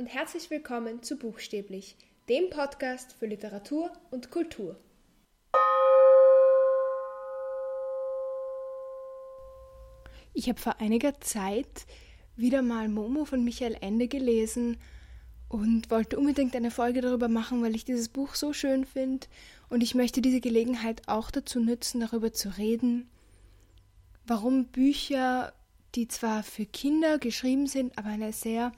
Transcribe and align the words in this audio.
und 0.00 0.06
herzlich 0.06 0.48
willkommen 0.48 1.02
zu 1.02 1.18
Buchstäblich, 1.18 1.94
dem 2.30 2.48
Podcast 2.48 3.12
für 3.12 3.26
Literatur 3.26 3.92
und 4.10 4.30
Kultur. 4.30 4.80
Ich 10.32 10.48
habe 10.48 10.58
vor 10.58 10.80
einiger 10.80 11.20
Zeit 11.20 11.84
wieder 12.34 12.62
mal 12.62 12.88
Momo 12.88 13.26
von 13.26 13.44
Michael 13.44 13.76
Ende 13.82 14.08
gelesen 14.08 14.78
und 15.50 15.90
wollte 15.90 16.18
unbedingt 16.18 16.56
eine 16.56 16.70
Folge 16.70 17.02
darüber 17.02 17.28
machen, 17.28 17.62
weil 17.62 17.76
ich 17.76 17.84
dieses 17.84 18.08
Buch 18.08 18.36
so 18.36 18.54
schön 18.54 18.86
finde 18.86 19.26
und 19.68 19.82
ich 19.82 19.94
möchte 19.94 20.22
diese 20.22 20.40
Gelegenheit 20.40 21.02
auch 21.08 21.30
dazu 21.30 21.60
nutzen, 21.60 22.00
darüber 22.00 22.32
zu 22.32 22.56
reden, 22.56 23.06
warum 24.26 24.64
Bücher, 24.64 25.52
die 25.94 26.08
zwar 26.08 26.42
für 26.42 26.64
Kinder 26.64 27.18
geschrieben 27.18 27.66
sind, 27.66 27.98
aber 27.98 28.08
eine 28.08 28.32
sehr 28.32 28.72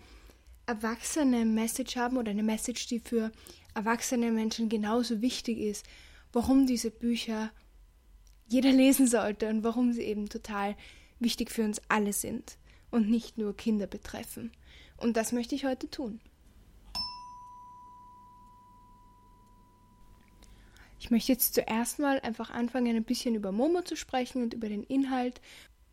erwachsene 0.73 1.45
Message 1.45 1.97
haben 1.97 2.17
oder 2.17 2.31
eine 2.31 2.43
Message, 2.43 2.87
die 2.87 2.99
für 2.99 3.31
erwachsene 3.75 4.31
Menschen 4.31 4.71
genauso 4.71 5.21
wichtig 5.21 5.59
ist, 5.59 5.85
warum 6.33 6.67
diese 6.67 6.91
Bücher 6.91 7.51
jeder 8.47 8.73
lesen 8.73 9.07
sollte 9.07 9.49
und 9.49 9.65
warum 9.65 9.93
sie 9.93 10.03
eben 10.03 10.31
total 10.31 10.75
wichtig 11.21 11.51
für 11.51 11.65
uns 11.65 11.81
alle 11.89 12.15
sind 12.15 12.57
und 12.91 13.11
nicht 13.11 13.37
nur 13.37 13.55
Kinder 13.55 13.87
betreffen. 13.87 14.51
Und 14.97 15.19
das 15.19 15.33
möchte 15.33 15.55
ich 15.55 15.67
heute 15.67 15.91
tun. 15.91 16.21
Ich 20.99 21.11
möchte 21.11 21.33
jetzt 21.33 21.53
zuerst 21.53 21.99
mal 21.99 22.19
einfach 22.21 22.49
anfangen, 22.51 22.97
ein 22.97 23.05
bisschen 23.05 23.35
über 23.35 23.53
Momo 23.53 23.83
zu 23.83 23.97
sprechen 23.97 24.43
und 24.43 24.55
über 24.55 24.69
den 24.71 24.85
Inhalt 24.85 25.43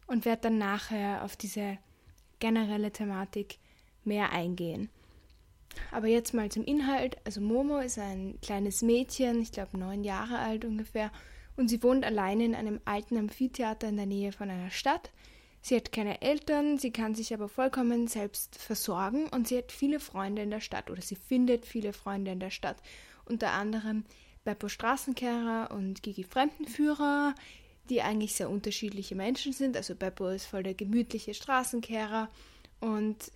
und 0.07 0.23
werde 0.23 0.43
dann 0.43 0.57
nachher 0.57 1.25
auf 1.25 1.35
diese 1.35 1.79
generelle 2.39 2.91
Thematik 2.91 3.59
mehr 4.03 4.31
eingehen. 4.31 4.89
Aber 5.91 6.07
jetzt 6.07 6.33
mal 6.33 6.49
zum 6.49 6.63
Inhalt. 6.63 7.17
Also 7.25 7.41
Momo 7.41 7.79
ist 7.79 7.99
ein 7.99 8.39
kleines 8.41 8.81
Mädchen, 8.81 9.41
ich 9.41 9.51
glaube 9.51 9.77
neun 9.77 10.03
Jahre 10.03 10.39
alt 10.39 10.65
ungefähr, 10.65 11.11
und 11.55 11.67
sie 11.67 11.83
wohnt 11.83 12.05
alleine 12.05 12.45
in 12.45 12.55
einem 12.55 12.79
alten 12.85 13.17
Amphitheater 13.17 13.89
in 13.89 13.97
der 13.97 14.05
Nähe 14.05 14.31
von 14.31 14.49
einer 14.49 14.71
Stadt. 14.71 15.11
Sie 15.61 15.75
hat 15.75 15.91
keine 15.91 16.21
Eltern, 16.21 16.77
sie 16.77 16.91
kann 16.91 17.15
sich 17.15 17.33
aber 17.33 17.49
vollkommen 17.49 18.07
selbst 18.07 18.57
versorgen 18.57 19.27
und 19.27 19.47
sie 19.47 19.57
hat 19.57 19.71
viele 19.73 19.99
Freunde 19.99 20.41
in 20.41 20.51
der 20.51 20.61
Stadt 20.61 20.89
oder 20.89 21.01
sie 21.01 21.17
findet 21.17 21.65
viele 21.65 21.91
Freunde 21.91 22.31
in 22.31 22.39
der 22.39 22.49
Stadt. 22.49 22.77
Unter 23.25 23.51
anderem 23.51 24.05
Beppo 24.45 24.70
Straßenkehrer 24.70 25.71
und 25.71 26.01
Gigi 26.01 26.23
Fremdenführer, 26.23 27.35
die 27.89 28.01
eigentlich 28.01 28.35
sehr 28.35 28.49
unterschiedliche 28.49 29.15
Menschen 29.15 29.51
sind. 29.51 29.75
Also 29.75 29.95
Beppo 29.95 30.29
ist 30.29 30.45
voll 30.45 30.63
der 30.63 30.75
gemütliche 30.75 31.33
Straßenkehrer 31.33 32.29
und 32.79 33.31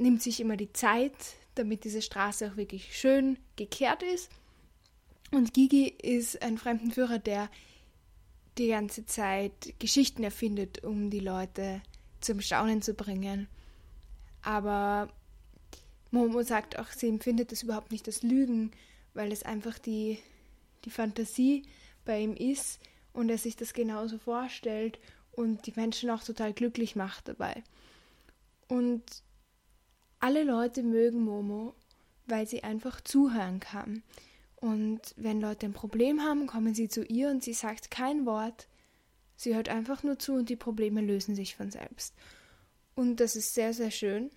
nimmt 0.00 0.22
sich 0.22 0.40
immer 0.40 0.56
die 0.56 0.72
Zeit, 0.72 1.14
damit 1.54 1.84
diese 1.84 2.02
Straße 2.02 2.50
auch 2.50 2.56
wirklich 2.56 2.96
schön 2.96 3.38
gekehrt 3.56 4.02
ist. 4.02 4.30
Und 5.30 5.52
Gigi 5.52 5.88
ist 5.88 6.40
ein 6.42 6.58
Fremdenführer, 6.58 7.18
der 7.18 7.50
die 8.56 8.68
ganze 8.68 9.06
Zeit 9.06 9.74
Geschichten 9.78 10.24
erfindet, 10.24 10.84
um 10.84 11.10
die 11.10 11.20
Leute 11.20 11.82
zum 12.20 12.40
Staunen 12.40 12.82
zu 12.82 12.94
bringen. 12.94 13.48
Aber 14.42 15.08
Momo 16.10 16.42
sagt 16.42 16.78
auch, 16.78 16.88
sie 16.88 17.08
empfindet 17.08 17.52
das 17.52 17.62
überhaupt 17.62 17.92
nicht 17.92 18.06
als 18.06 18.22
Lügen, 18.22 18.72
weil 19.14 19.32
es 19.32 19.42
einfach 19.42 19.78
die, 19.78 20.18
die 20.84 20.90
Fantasie 20.90 21.64
bei 22.04 22.20
ihm 22.20 22.34
ist 22.34 22.80
und 23.12 23.28
er 23.28 23.38
sich 23.38 23.56
das 23.56 23.74
genauso 23.74 24.18
vorstellt 24.18 24.98
und 25.32 25.66
die 25.66 25.72
Menschen 25.76 26.10
auch 26.10 26.22
total 26.22 26.52
glücklich 26.52 26.96
macht 26.96 27.28
dabei. 27.28 27.62
Und 28.68 29.02
alle 30.20 30.44
Leute 30.44 30.82
mögen 30.82 31.22
Momo, 31.22 31.74
weil 32.26 32.46
sie 32.46 32.64
einfach 32.64 33.00
zuhören 33.00 33.60
kann. 33.60 34.02
Und 34.56 35.14
wenn 35.16 35.40
Leute 35.40 35.66
ein 35.66 35.72
Problem 35.72 36.20
haben, 36.20 36.46
kommen 36.46 36.74
sie 36.74 36.88
zu 36.88 37.04
ihr 37.04 37.30
und 37.30 37.44
sie 37.44 37.54
sagt 37.54 37.90
kein 37.90 38.26
Wort. 38.26 38.66
Sie 39.36 39.54
hört 39.54 39.68
einfach 39.68 40.02
nur 40.02 40.18
zu 40.18 40.34
und 40.34 40.48
die 40.48 40.56
Probleme 40.56 41.00
lösen 41.00 41.36
sich 41.36 41.54
von 41.54 41.70
selbst. 41.70 42.14
Und 42.96 43.20
das 43.20 43.36
ist 43.36 43.54
sehr, 43.54 43.72
sehr 43.72 43.92
schön. 43.92 44.30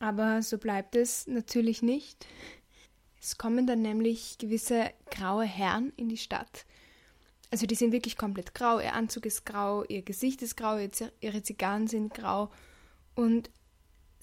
Aber 0.00 0.42
so 0.42 0.58
bleibt 0.58 0.96
es 0.96 1.28
natürlich 1.28 1.80
nicht. 1.80 2.26
Es 3.20 3.38
kommen 3.38 3.66
dann 3.66 3.82
nämlich 3.82 4.36
gewisse 4.38 4.90
graue 5.10 5.44
Herren 5.44 5.92
in 5.96 6.08
die 6.08 6.16
Stadt. 6.16 6.66
Also 7.52 7.66
die 7.66 7.76
sind 7.76 7.92
wirklich 7.92 8.18
komplett 8.18 8.52
grau. 8.52 8.80
Ihr 8.80 8.94
Anzug 8.94 9.26
ist 9.26 9.46
grau, 9.46 9.84
ihr 9.84 10.02
Gesicht 10.02 10.42
ist 10.42 10.56
grau, 10.56 10.76
ihre 11.20 11.42
Zigarren 11.44 11.86
sind 11.86 12.12
grau. 12.12 12.50
Und 13.14 13.48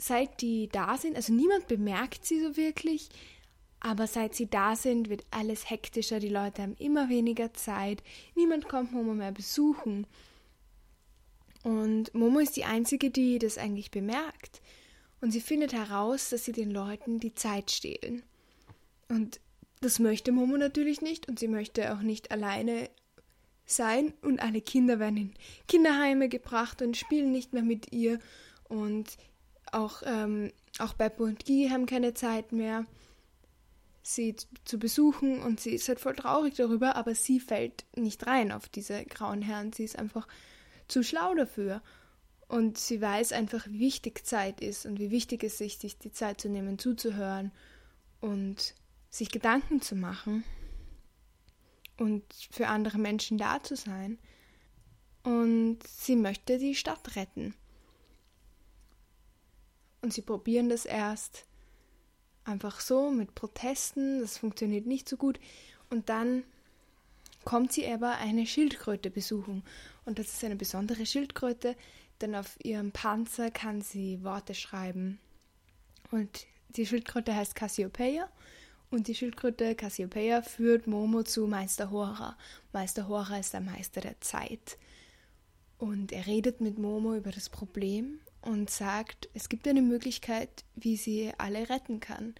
seit 0.02 0.42
die 0.42 0.68
da 0.70 0.98
sind, 0.98 1.16
also 1.16 1.32
niemand 1.32 1.68
bemerkt 1.68 2.26
sie 2.26 2.40
so 2.40 2.58
wirklich, 2.58 3.10
aber 3.80 4.08
seit 4.08 4.36
sie 4.36 4.48
da 4.48 4.76
sind, 4.76 5.10
wird 5.10 5.26
alles 5.32 5.70
hektischer, 5.70 6.20
die 6.20 6.30
Leute 6.30 6.62
haben 6.62 6.76
immer 6.78 7.10
weniger 7.10 7.54
Zeit, 7.54 8.04
niemand 8.36 8.68
kommt 8.68 8.92
Momo 8.94 9.14
mehr 9.14 9.32
besuchen. 9.32 10.08
Und 11.64 12.14
Momo 12.16 12.40
ist 12.40 12.58
die 12.58 12.66
Einzige, 12.66 13.12
die 13.12 13.38
das 13.38 13.58
eigentlich 13.58 13.92
bemerkt. 13.92 14.62
Und 15.20 15.32
sie 15.32 15.42
findet 15.42 15.74
heraus, 15.74 16.30
dass 16.30 16.46
sie 16.46 16.52
den 16.52 16.72
Leuten 16.72 17.20
die 17.20 17.36
Zeit 17.36 17.70
stehlen. 17.70 18.24
Und 19.08 19.40
das 19.82 20.00
möchte 20.00 20.32
Momo 20.32 20.58
natürlich 20.58 21.02
nicht 21.02 21.28
und 21.28 21.38
sie 21.38 21.48
möchte 21.48 21.94
auch 21.94 22.02
nicht 22.02 22.32
alleine 22.32 22.90
sein 23.66 24.14
und 24.22 24.40
alle 24.42 24.62
Kinder 24.62 25.00
werden 25.00 25.18
in 25.18 25.34
Kinderheime 25.68 26.30
gebracht 26.30 26.82
und 26.82 26.98
spielen 26.98 27.32
nicht 27.32 27.54
mehr 27.54 27.64
mit 27.64 27.92
ihr 27.92 28.20
und 28.68 29.18
auch, 29.72 30.02
ähm, 30.06 30.52
auch 30.80 30.94
Beppo 30.94 31.24
und 31.24 31.46
Guy 31.46 31.70
haben 31.70 31.86
keine 31.86 32.14
Zeit 32.14 32.52
mehr 32.52 32.86
sie 34.04 34.36
zu 34.66 34.80
besuchen 34.80 35.42
und 35.42 35.60
sie 35.60 35.72
ist 35.72 35.88
halt 35.88 36.00
voll 36.00 36.16
traurig 36.16 36.56
darüber, 36.56 36.96
aber 36.96 37.16
sie 37.16 37.40
fällt 37.40 37.86
nicht 37.96 38.26
rein 38.26 38.52
auf 38.52 38.68
diese 38.68 39.06
grauen 39.06 39.42
Herren. 39.42 39.74
Sie 39.74 39.84
ist 39.84 39.98
einfach 39.98 40.28
zu 40.88 41.04
schlau 41.04 41.34
dafür. 41.36 41.82
Und 42.48 42.78
sie 42.78 43.00
weiß 43.00 43.32
einfach, 43.32 43.66
wie 43.68 43.80
wichtig 43.80 44.26
Zeit 44.26 44.60
ist 44.60 44.86
und 44.86 45.00
wie 45.00 45.10
wichtig 45.10 45.44
es 45.44 45.62
ist, 45.62 45.82
sich 45.82 45.98
die 45.98 46.12
Zeit 46.12 46.42
zu 46.42 46.50
nehmen, 46.50 46.78
zuzuhören 46.78 47.52
und 48.20 48.76
sich 49.10 49.32
Gedanken 49.32 49.82
zu 49.82 49.96
machen 49.96 50.44
und 51.98 52.24
für 52.52 52.68
andere 52.68 52.98
Menschen 52.98 53.38
da 53.38 53.64
zu 53.64 53.78
sein. 53.78 54.18
Und 55.24 55.80
sie 55.88 56.18
möchte 56.18 56.58
die 56.58 56.76
Stadt 56.76 57.16
retten. 57.16 57.54
Und 60.02 60.14
sie 60.14 60.22
probieren 60.22 60.70
das 60.70 60.86
erst 60.86 61.46
einfach 62.44 62.80
so 62.80 63.12
mit 63.12 63.36
Protesten, 63.36 64.22
das 64.22 64.38
funktioniert 64.38 64.86
nicht 64.86 65.08
so 65.08 65.18
gut. 65.18 65.40
Und 65.90 66.10
dann 66.10 66.44
kommt 67.44 67.72
sie 67.72 67.88
aber 67.88 68.18
eine 68.18 68.46
Schildkröte 68.46 69.10
besuchen. 69.10 69.64
Und 70.06 70.20
das 70.20 70.34
ist 70.34 70.44
eine 70.44 70.56
besondere 70.56 71.06
Schildkröte, 71.06 71.76
denn 72.22 72.36
auf 72.36 72.58
ihrem 72.64 72.92
Panzer 72.92 73.52
kann 73.52 73.82
sie 73.82 74.24
Worte 74.24 74.54
schreiben. 74.54 75.20
Und 76.12 76.46
die 76.70 76.86
Schildkröte 76.86 77.36
heißt 77.36 77.56
Cassiopeia. 77.56 78.30
Und 78.90 79.08
die 79.08 79.16
Schildkröte 79.16 79.74
Cassiopeia 79.76 80.42
führt 80.42 80.86
Momo 80.86 81.24
zu 81.24 81.48
Meister 81.48 81.92
Hora. 81.92 82.38
Meister 82.74 83.08
Hora 83.08 83.40
ist 83.40 83.54
der 83.54 83.62
Meister 83.62 84.02
der 84.02 84.20
Zeit. 84.20 84.78
Und 85.78 86.12
er 86.12 86.28
redet 86.28 86.60
mit 86.60 86.78
Momo 86.78 87.16
über 87.16 87.32
das 87.32 87.50
Problem 87.50 88.20
und 88.42 88.70
sagt, 88.70 89.30
es 89.34 89.50
gibt 89.50 89.68
eine 89.68 89.82
Möglichkeit, 89.82 90.64
wie 90.76 90.98
sie 90.98 91.32
alle 91.38 91.70
retten 91.70 92.00
kann. 92.00 92.36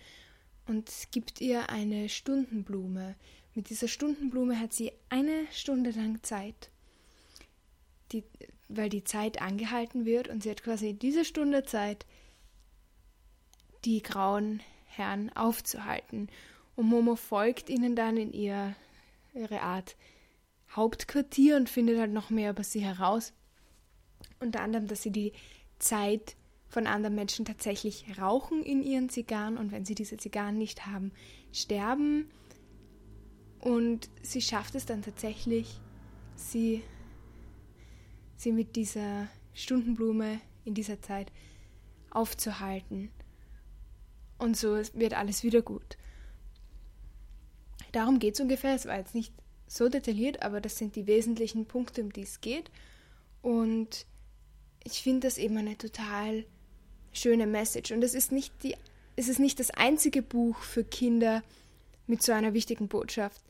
Und 0.68 0.90
gibt 1.12 1.42
ihr 1.42 1.70
eine 1.70 2.10
Stundenblume. 2.10 3.16
Mit 3.54 3.70
dieser 3.70 3.88
Stundenblume 3.88 4.60
hat 4.60 4.74
sie 4.74 4.92
eine 5.10 5.46
Stunde 5.52 5.92
lang 5.92 6.24
Zeit, 6.24 6.70
die, 8.12 8.24
weil 8.70 8.90
die 8.90 9.04
Zeit 9.04 9.42
angehalten 9.42 10.06
wird 10.06 10.30
und 10.30 10.44
sie 10.44 10.52
hat 10.52 10.64
quasi 10.64 10.94
diese 10.94 11.26
Stunde 11.26 11.64
Zeit, 11.64 12.06
die 13.84 14.02
grauen 14.02 14.62
Herren 14.86 15.36
aufzuhalten. 15.36 16.30
Und 16.76 16.88
Momo 16.88 17.16
folgt 17.16 17.70
ihnen 17.70 17.96
dann 17.96 18.18
in 18.18 18.32
ihr, 18.32 18.76
ihre 19.34 19.62
Art 19.62 19.96
Hauptquartier 20.76 21.58
und 21.58 21.70
findet 21.70 22.00
halt 22.00 22.14
noch 22.14 22.30
mehr 22.30 22.52
über 22.52 22.64
sie 22.64 22.80
heraus. 22.80 23.34
Unter 24.40 24.62
anderem, 24.62 24.88
dass 24.88 25.02
sie 25.02 25.12
die 25.12 25.34
Zeit 25.82 26.36
von 26.68 26.88
anderen 26.88 27.16
Menschen 27.16 27.44
tatsächlich 27.44 28.06
rauchen 28.18 28.64
in 28.64 28.82
ihren 28.82 29.10
Zigarren 29.10 29.58
und 29.58 29.72
wenn 29.72 29.86
sie 29.86 29.96
diese 29.96 30.18
Zigarren 30.18 30.58
nicht 30.58 30.86
haben, 30.86 31.12
sterben. 31.52 32.30
Und 33.60 34.10
sie 34.22 34.42
schafft 34.42 34.76
es 34.76 34.86
dann 34.86 35.02
tatsächlich, 35.02 35.80
sie, 36.36 36.82
sie 38.38 38.54
mit 38.54 38.76
dieser 38.76 39.28
Stundenblume 39.54 40.40
in 40.64 40.74
dieser 40.74 41.02
Zeit 41.02 41.32
aufzuhalten. 42.10 43.10
Und 44.38 44.58
so 44.58 44.76
wird 44.94 45.14
alles 45.14 45.44
wieder 45.44 45.62
gut. 45.62 45.98
Darum 47.92 48.20
geht 48.20 48.36
es 48.36 48.40
ungefähr. 48.40 48.74
Es 48.74 48.86
war 48.86 48.98
jetzt 48.98 49.14
nicht 49.14 49.34
so 49.68 49.90
detailliert, 49.90 50.42
aber 50.42 50.62
das 50.62 50.78
sind 50.78 50.96
die 50.96 51.06
wesentlichen 51.06 51.66
Punkte, 51.66 52.02
um 52.02 52.12
die 52.12 52.22
es 52.22 52.42
geht. 52.42 52.72
Und 53.42 54.06
ich 54.84 55.02
finde 55.04 55.28
das 55.28 55.38
eben 55.38 55.58
eine 55.58 55.78
total 55.78 56.46
schöne 57.14 57.48
Message. 57.48 57.92
Und 57.92 58.04
es 58.04 58.14
ist 58.14 58.32
nicht 58.32 58.54
die, 58.64 58.76
es 59.16 59.28
ist 59.28 59.40
nicht 59.40 59.60
das 59.60 59.72
einzige 59.72 60.22
Buch 60.22 60.58
für 60.60 60.84
Kinder 60.84 61.44
mit 62.08 62.24
so 62.24 62.32
einer 62.32 62.54
wichtigen 62.54 62.88
Botschaft. 62.88 63.42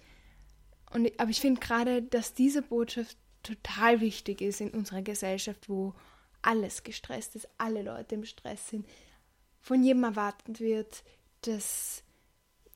Und, 0.91 1.11
aber 1.19 1.29
ich 1.29 1.39
finde 1.39 1.61
gerade, 1.61 2.01
dass 2.01 2.33
diese 2.33 2.61
Botschaft 2.61 3.17
total 3.43 4.01
wichtig 4.01 4.41
ist 4.41 4.61
in 4.61 4.71
unserer 4.71 5.01
Gesellschaft, 5.01 5.69
wo 5.69 5.93
alles 6.41 6.83
gestresst 6.83 7.35
ist, 7.35 7.47
alle 7.57 7.83
Leute 7.83 8.15
im 8.15 8.25
Stress 8.25 8.69
sind, 8.69 8.85
von 9.59 9.83
jedem 9.83 10.03
erwartet 10.03 10.59
wird, 10.59 11.03
dass, 11.41 12.03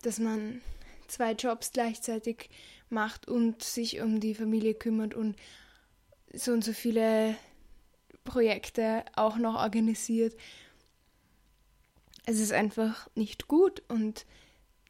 dass 0.01 0.19
man 0.19 0.61
zwei 1.07 1.33
Jobs 1.33 1.71
gleichzeitig 1.71 2.49
macht 2.89 3.27
und 3.27 3.63
sich 3.63 4.01
um 4.01 4.19
die 4.19 4.35
Familie 4.35 4.75
kümmert 4.75 5.13
und 5.13 5.35
so 6.33 6.51
und 6.51 6.63
so 6.63 6.73
viele 6.73 7.35
Projekte 8.25 9.05
auch 9.15 9.37
noch 9.37 9.55
organisiert. 9.55 10.35
Es 12.25 12.39
ist 12.39 12.51
einfach 12.51 13.07
nicht 13.15 13.47
gut 13.47 13.81
und 13.87 14.25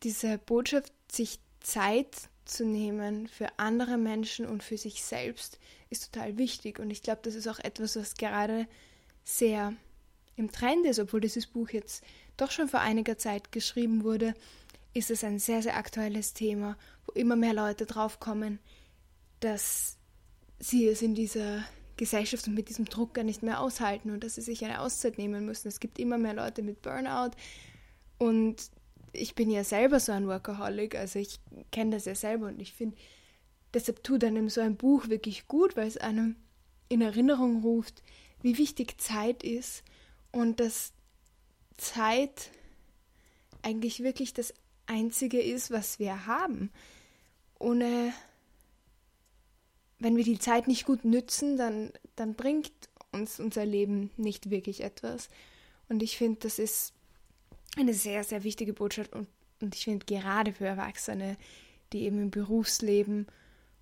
diese 0.01 0.39
Botschaft, 0.39 0.91
sich 1.11 1.39
Zeit 1.59 2.29
zu 2.45 2.65
nehmen 2.65 3.27
für 3.27 3.47
andere 3.57 3.97
Menschen 3.97 4.45
und 4.45 4.63
für 4.63 4.77
sich 4.77 5.03
selbst, 5.03 5.59
ist 5.89 6.11
total 6.11 6.37
wichtig. 6.37 6.79
Und 6.79 6.89
ich 6.89 7.03
glaube, 7.03 7.21
das 7.23 7.35
ist 7.35 7.47
auch 7.47 7.59
etwas, 7.59 7.95
was 7.95 8.15
gerade 8.15 8.67
sehr 9.23 9.73
im 10.35 10.51
Trend 10.51 10.85
ist, 10.85 10.99
obwohl 10.99 11.21
dieses 11.21 11.47
Buch 11.47 11.69
jetzt 11.69 12.03
doch 12.37 12.51
schon 12.51 12.67
vor 12.67 12.81
einiger 12.81 13.17
Zeit 13.17 13.51
geschrieben 13.51 14.03
wurde, 14.03 14.33
ist 14.93 15.11
es 15.11 15.23
ein 15.23 15.39
sehr, 15.39 15.61
sehr 15.61 15.77
aktuelles 15.77 16.33
Thema, 16.33 16.77
wo 17.05 17.13
immer 17.13 17.35
mehr 17.35 17.53
Leute 17.53 17.85
draufkommen, 17.85 18.59
dass 19.39 19.97
sie 20.59 20.87
es 20.87 21.01
in 21.01 21.15
dieser 21.15 21.63
Gesellschaft 21.97 22.47
und 22.47 22.55
mit 22.55 22.69
diesem 22.69 22.85
Druck 22.85 23.13
gar 23.13 23.23
nicht 23.23 23.43
mehr 23.43 23.59
aushalten 23.59 24.11
und 24.11 24.23
dass 24.23 24.35
sie 24.35 24.41
sich 24.41 24.63
eine 24.63 24.81
Auszeit 24.81 25.17
nehmen 25.17 25.45
müssen. 25.45 25.67
Es 25.67 25.79
gibt 25.79 25.99
immer 25.99 26.17
mehr 26.17 26.33
Leute 26.33 26.61
mit 26.61 26.81
Burnout 26.81 27.31
und 28.17 28.69
ich 29.13 29.35
bin 29.35 29.49
ja 29.49 29.63
selber 29.63 29.99
so 29.99 30.11
ein 30.11 30.27
Workaholic, 30.27 30.95
also 30.95 31.19
ich 31.19 31.39
kenne 31.71 31.91
das 31.91 32.05
ja 32.05 32.15
selber 32.15 32.47
und 32.47 32.59
ich 32.59 32.73
finde, 32.73 32.97
deshalb 33.73 34.03
tut 34.03 34.23
einem 34.23 34.49
so 34.49 34.61
ein 34.61 34.75
Buch 34.75 35.09
wirklich 35.09 35.47
gut, 35.47 35.77
weil 35.77 35.87
es 35.87 35.97
einem 35.97 36.35
in 36.89 37.01
Erinnerung 37.01 37.61
ruft, 37.61 38.03
wie 38.41 38.57
wichtig 38.57 38.99
Zeit 38.99 39.43
ist 39.43 39.83
und 40.31 40.59
dass 40.59 40.93
Zeit 41.77 42.51
eigentlich 43.61 44.03
wirklich 44.03 44.33
das 44.33 44.53
Einzige 44.85 45.41
ist, 45.41 45.71
was 45.71 45.99
wir 45.99 46.27
haben. 46.27 46.71
Ohne, 47.57 48.13
wenn 49.99 50.17
wir 50.17 50.23
die 50.23 50.39
Zeit 50.39 50.67
nicht 50.67 50.85
gut 50.85 51.05
nützen, 51.05 51.57
dann, 51.57 51.91
dann 52.15 52.35
bringt 52.35 52.71
uns 53.11 53.39
unser 53.39 53.65
Leben 53.65 54.11
nicht 54.17 54.49
wirklich 54.49 54.81
etwas. 54.81 55.29
Und 55.87 56.03
ich 56.03 56.17
finde, 56.17 56.39
das 56.41 56.59
ist 56.59 56.93
eine 57.77 57.93
sehr, 57.93 58.23
sehr 58.23 58.43
wichtige 58.43 58.73
Botschaft 58.73 59.13
und, 59.13 59.27
und 59.61 59.75
ich 59.75 59.85
finde 59.85 60.05
gerade 60.05 60.53
für 60.53 60.65
Erwachsene, 60.65 61.37
die 61.93 62.03
eben 62.03 62.19
im 62.19 62.31
Berufsleben 62.31 63.27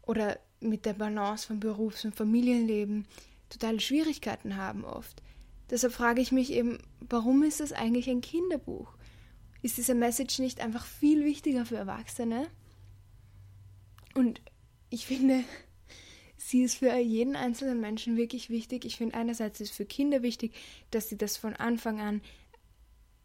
oder 0.01 0.39
mit 0.59 0.85
der 0.85 0.93
Balance 0.93 1.47
von 1.47 1.59
Berufs- 1.59 2.05
und 2.05 2.15
Familienleben 2.15 3.07
totale 3.49 3.79
Schwierigkeiten 3.79 4.57
haben 4.57 4.83
oft. 4.83 5.21
Deshalb 5.69 5.93
frage 5.93 6.21
ich 6.21 6.31
mich 6.31 6.51
eben, 6.51 6.79
warum 7.09 7.43
ist 7.43 7.61
es 7.61 7.73
eigentlich 7.73 8.09
ein 8.09 8.21
Kinderbuch? 8.21 8.93
Ist 9.61 9.77
diese 9.77 9.95
Message 9.95 10.39
nicht 10.39 10.59
einfach 10.59 10.85
viel 10.85 11.23
wichtiger 11.23 11.65
für 11.65 11.77
Erwachsene? 11.77 12.47
Und 14.13 14.41
ich 14.89 15.05
finde, 15.05 15.43
sie 16.49 16.63
ist 16.63 16.75
für 16.75 16.93
jeden 16.95 17.35
einzelnen 17.35 17.79
Menschen 17.79 18.17
wirklich 18.17 18.49
wichtig. 18.49 18.85
Ich 18.85 18.97
finde 18.97 19.15
einerseits 19.15 19.61
ist 19.61 19.73
für 19.73 19.85
Kinder 19.85 20.21
wichtig, 20.21 20.53
dass 20.91 21.09
sie 21.09 21.17
das 21.17 21.37
von 21.37 21.55
Anfang 21.55 22.01
an 22.01 22.21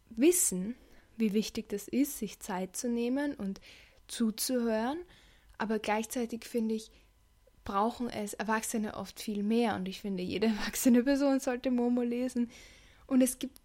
wissen, 0.09 0.75
wie 1.17 1.33
wichtig 1.33 1.67
das 1.69 1.87
ist, 1.87 2.17
sich 2.17 2.39
Zeit 2.39 2.77
zu 2.77 2.87
nehmen 2.87 3.35
und 3.35 3.59
zuzuhören. 4.07 4.99
Aber 5.57 5.79
gleichzeitig 5.79 6.45
finde 6.45 6.75
ich, 6.75 6.91
brauchen 7.65 8.09
es 8.09 8.33
Erwachsene 8.33 8.95
oft 8.95 9.19
viel 9.19 9.43
mehr. 9.43 9.75
Und 9.75 9.87
ich 9.87 9.99
finde, 9.99 10.23
jede 10.23 10.47
erwachsene 10.57 11.03
Person 11.03 11.41
sollte 11.41 11.71
Momo 11.71 12.01
lesen. 12.01 12.49
Und 13.05 13.21
es 13.21 13.37
gibt, 13.37 13.59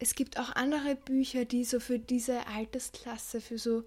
es 0.00 0.14
gibt 0.14 0.38
auch 0.38 0.50
andere 0.56 0.96
Bücher, 0.96 1.44
die 1.44 1.64
so 1.64 1.78
für 1.78 2.00
diese 2.00 2.46
Altersklasse, 2.48 3.40
für 3.40 3.58
so, 3.58 3.84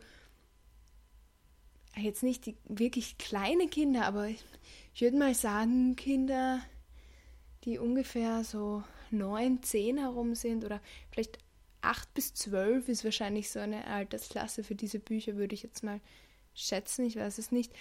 jetzt 1.97 2.23
nicht 2.23 2.45
die 2.45 2.55
wirklich 2.65 3.17
kleine 3.17 3.67
Kinder, 3.67 4.05
aber 4.05 4.27
ich, 4.27 4.43
ich 4.93 5.01
würde 5.01 5.17
mal 5.17 5.35
sagen, 5.35 5.95
Kinder, 5.95 6.61
die 7.63 7.77
ungefähr 7.77 8.43
so 8.43 8.83
neun, 9.11 9.61
zehn 9.61 9.97
herum 9.97 10.35
sind 10.35 10.63
oder 10.63 10.81
vielleicht 11.11 11.39
8 11.81 12.13
bis 12.13 12.33
12 12.33 12.89
ist 12.89 13.03
wahrscheinlich 13.03 13.49
so 13.49 13.59
eine 13.59 13.85
Altersklasse 13.88 14.63
für 14.63 14.75
diese 14.75 14.99
Bücher, 14.99 15.35
würde 15.35 15.55
ich 15.55 15.63
jetzt 15.63 15.83
mal 15.83 15.99
schätzen, 16.53 17.05
ich 17.05 17.15
weiß 17.15 17.38
es 17.38 17.51
nicht. 17.51 17.73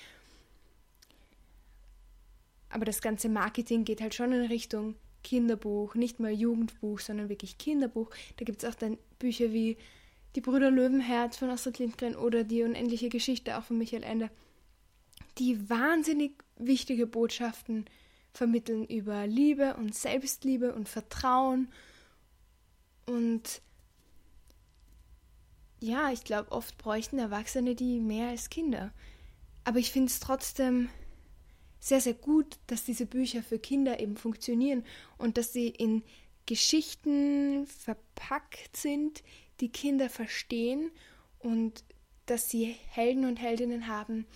Aber 2.71 2.85
das 2.85 3.03
ganze 3.03 3.29
Marketing 3.29 3.85
geht 3.85 4.01
halt 4.01 4.15
schon 4.15 4.33
in 4.33 4.47
Richtung 4.47 4.95
Kinderbuch, 5.23 5.95
nicht 5.95 6.21
mal 6.21 6.33
Jugendbuch, 6.33 7.01
sondern 7.01 7.29
wirklich 7.29 7.59
Kinderbuch. 7.59 8.11
Da 8.37 8.45
gibt 8.45 8.63
es 8.63 8.69
auch 8.69 8.75
dann 8.75 8.97
Bücher 9.19 9.53
wie 9.53 9.77
Die 10.35 10.41
Brüder 10.41 10.71
Löwenherz 10.71 11.37
von 11.37 11.51
Astrid 11.51 11.79
Lindgren 11.79 12.17
oder 12.17 12.45
Die 12.45 12.63
unendliche 12.63 13.09
Geschichte 13.09 13.59
auch 13.59 13.65
von 13.65 13.79
Michael 13.79 14.03
Ende, 14.03 14.31
die 15.39 15.69
wahnsinnig 15.69 16.45
wichtige 16.57 17.07
Botschaften 17.07 17.87
vermitteln 18.33 18.85
über 18.85 19.27
Liebe 19.27 19.75
und 19.75 19.95
Selbstliebe 19.95 20.75
und 20.75 20.89
Vertrauen 20.89 21.69
und 23.07 23.61
ja, 25.81 26.13
ich 26.13 26.25
glaube, 26.25 26.53
oft 26.53 26.77
bräuchten 26.79 27.19
Erwachsene 27.19 27.75
die 27.75 28.01
mehr 28.01 28.29
als 28.29 28.51
Kinder. 28.51 28.93
Aber 29.65 29.79
ich 29.79 29.91
finde 29.91 30.09
es 30.09 30.21
trotzdem 30.21 30.91
sehr, 31.81 32.01
sehr 32.01 32.15
gut, 32.15 32.59
dass 32.67 32.85
diese 32.85 33.07
Bücher 33.07 33.43
für 33.43 33.59
Kinder 33.59 33.99
eben 34.01 34.17
funktionieren 34.17 34.85
und 35.17 35.39
dass 35.39 35.53
sie 35.53 35.69
in 35.69 36.03
Geschichten 36.47 37.67
verpackt 37.67 38.77
sind, 38.77 39.23
die 39.61 39.71
Kinder 39.71 40.09
verstehen 40.09 40.91
und 41.39 41.85
dass 42.27 42.49
sie 42.49 42.77
Helden 42.91 43.25
und 43.25 43.37
Heldinnen 43.37 43.87
haben, 43.87 44.27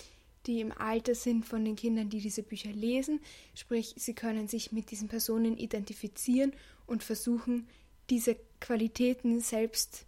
die 0.46 0.60
im 0.60 0.72
Alter 0.72 1.14
sind 1.14 1.46
von 1.46 1.64
den 1.64 1.76
Kindern, 1.76 2.10
die 2.10 2.20
diese 2.20 2.42
Bücher 2.42 2.70
lesen. 2.72 3.20
Sprich, 3.54 3.94
sie 3.96 4.14
können 4.14 4.48
sich 4.48 4.72
mit 4.72 4.90
diesen 4.90 5.08
Personen 5.08 5.56
identifizieren 5.56 6.52
und 6.86 7.02
versuchen, 7.02 7.68
diese 8.10 8.36
Qualitäten 8.60 9.40
selbst 9.40 10.06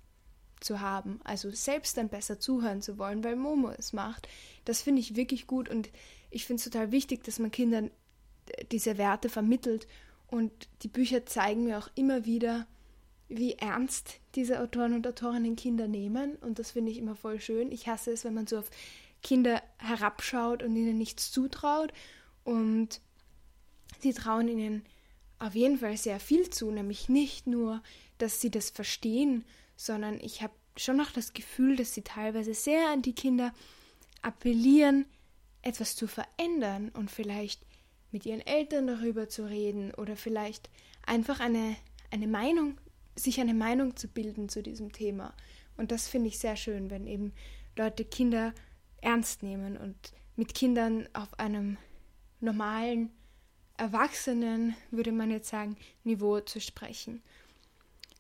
zu 0.61 0.81
haben, 0.81 1.21
also 1.25 1.51
selbst 1.51 1.97
dann 1.97 2.09
besser 2.09 2.41
zuhören 2.41 2.83
zu 2.83 2.99
wollen, 2.99 3.25
weil 3.25 3.37
Momo 3.37 3.71
es 3.71 3.93
macht. 3.93 4.29
Das 4.65 4.83
finde 4.83 5.01
ich 5.01 5.17
wirklich 5.17 5.47
gut 5.47 5.69
und 5.69 5.91
ich 6.31 6.45
finde 6.45 6.61
es 6.61 6.65
total 6.65 6.93
wichtig, 6.93 7.25
dass 7.25 7.39
man 7.39 7.51
Kindern 7.51 7.91
diese 8.71 8.99
Werte 8.99 9.29
vermittelt 9.29 9.87
und 10.29 10.53
die 10.83 10.89
Bücher 10.89 11.27
zeigen 11.27 11.65
mir 11.65 11.79
auch 11.79 11.89
immer 11.95 12.25
wieder, 12.25 12.67
wie 13.29 13.55
ernst 13.55 14.21
diese 14.35 14.61
Autoren 14.61 14.95
und 14.95 15.07
Autorinnen 15.07 15.57
Kinder 15.57 15.89
nehmen 15.89 16.37
und 16.37 16.59
das 16.59 16.73
finde 16.73 16.93
ich 16.93 16.99
immer 16.99 17.17
voll 17.17 17.41
schön. 17.41 17.73
Ich 17.73 17.89
hasse 17.89 18.13
es, 18.13 18.25
wenn 18.25 18.35
man 18.35 18.47
so 18.47 18.59
auf 18.59 18.71
Kinder 19.23 19.63
herabschaut 19.79 20.63
und 20.63 20.77
ihnen 20.77 20.99
nichts 20.99 21.33
zutraut 21.33 21.93
und 22.45 23.01
sie 24.01 24.13
trauen 24.13 24.49
ihnen 24.49 24.85
auf 25.39 25.55
jeden 25.55 25.79
Fall 25.79 25.97
sehr 25.97 26.21
viel 26.21 26.49
zu, 26.51 26.71
nämlich 26.71 27.09
nicht 27.09 27.47
nur, 27.47 27.83
dass 28.19 28.41
sie 28.41 28.51
das 28.51 28.71
verstehen, 28.71 29.45
sondern 29.77 30.21
ich 30.21 30.43
habe 30.43 30.55
schon 30.77 30.97
noch 30.97 31.11
das 31.11 31.33
Gefühl, 31.33 31.77
dass 31.77 31.95
sie 31.95 32.03
teilweise 32.03 32.55
sehr 32.55 32.91
an 32.91 33.03
die 33.03 33.15
Kinder 33.15 33.53
appellieren, 34.23 35.07
etwas 35.63 35.97
zu 35.97 36.07
verändern 36.07 36.91
und 36.91 37.11
vielleicht 37.11 37.61
mit 38.13 38.25
ihren 38.25 38.41
Eltern 38.41 38.87
darüber 38.87 39.29
zu 39.29 39.45
reden 39.49 39.93
oder 39.95 40.17
vielleicht 40.17 40.71
einfach 41.05 41.41
eine, 41.41 41.77
eine 42.11 42.27
Meinung, 42.27 42.79
sich 43.17 43.41
eine 43.41 43.55
Meinung 43.55 43.97
zu 43.97 44.09
bilden 44.09 44.49
zu 44.49 44.63
diesem 44.63 44.93
Thema. 44.93 45.35
Und 45.77 45.91
das 45.91 46.09
finde 46.09 46.29
ich 46.29 46.39
sehr 46.39 46.57
schön, 46.57 46.91
wenn 46.91 47.07
eben 47.07 47.33
Leute 47.77 48.05
Kinder 48.05 48.55
ernst 49.01 49.43
nehmen 49.43 49.77
und 49.77 49.97
mit 50.37 50.55
Kindern 50.55 51.09
auf 51.13 51.39
einem 51.39 51.77
normalen, 52.41 53.11
erwachsenen, 53.79 54.75
würde 54.91 55.13
man 55.13 55.31
jetzt 55.31 55.49
sagen, 55.49 55.77
Niveau 56.05 56.41
zu 56.41 56.61
sprechen. 56.61 57.23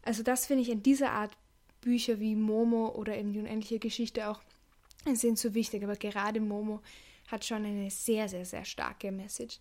Also 0.03 0.23
das 0.23 0.47
finde 0.47 0.63
ich 0.63 0.69
in 0.69 0.83
dieser 0.83 1.13
Art 1.13 1.37
Bücher 1.81 2.21
wie 2.21 2.35
Momo 2.35 2.89
oder 2.91 3.17
eben 3.17 3.33
die 3.33 3.39
unendliche 3.39 3.79
Geschichte 3.79 4.29
auch 4.29 4.41
sind 5.15 5.39
so 5.39 5.55
wichtig, 5.55 5.85
aber 5.85 5.97
gerade 5.97 6.41
Momo 6.41 6.83
hat 7.29 7.45
schon 7.45 7.65
eine 7.65 7.91
sehr, 7.91 8.29
sehr, 8.29 8.45
sehr 8.45 8.65
starke 8.65 9.13
Message. 9.13 9.59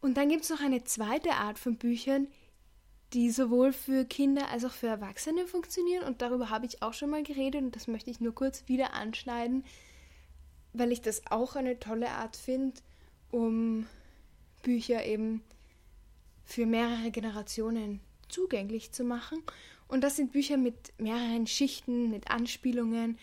Und 0.00 0.16
dann 0.16 0.28
gibt 0.28 0.44
es 0.44 0.50
noch 0.50 0.60
eine 0.60 0.84
zweite 0.84 1.32
Art 1.32 1.58
von 1.58 1.76
Büchern, 1.76 2.28
die 3.12 3.30
sowohl 3.30 3.72
für 3.72 4.04
Kinder 4.04 4.48
als 4.48 4.64
auch 4.64 4.72
für 4.72 4.86
Erwachsene 4.86 5.46
funktionieren. 5.46 6.04
Und 6.04 6.22
darüber 6.22 6.50
habe 6.50 6.66
ich 6.66 6.82
auch 6.82 6.94
schon 6.94 7.10
mal 7.10 7.22
geredet 7.22 7.62
und 7.62 7.76
das 7.76 7.86
möchte 7.86 8.10
ich 8.10 8.20
nur 8.20 8.34
kurz 8.34 8.68
wieder 8.68 8.94
anschneiden, 8.94 9.64
weil 10.72 10.92
ich 10.92 11.02
das 11.02 11.22
auch 11.30 11.56
eine 11.56 11.78
tolle 11.78 12.10
Art 12.10 12.36
finde, 12.36 12.80
um 13.30 13.86
Bücher 14.62 15.04
eben 15.04 15.42
für 16.44 16.66
mehrere 16.66 17.10
Generationen 17.10 18.00
zugänglich 18.28 18.92
zu 18.92 19.04
machen. 19.04 19.42
Und 19.88 20.02
das 20.02 20.16
sind 20.16 20.32
Bücher 20.32 20.56
mit 20.56 20.98
mehreren 20.98 21.46
Schichten, 21.46 22.10
mit 22.10 22.30
Anspielungen. 22.30 23.18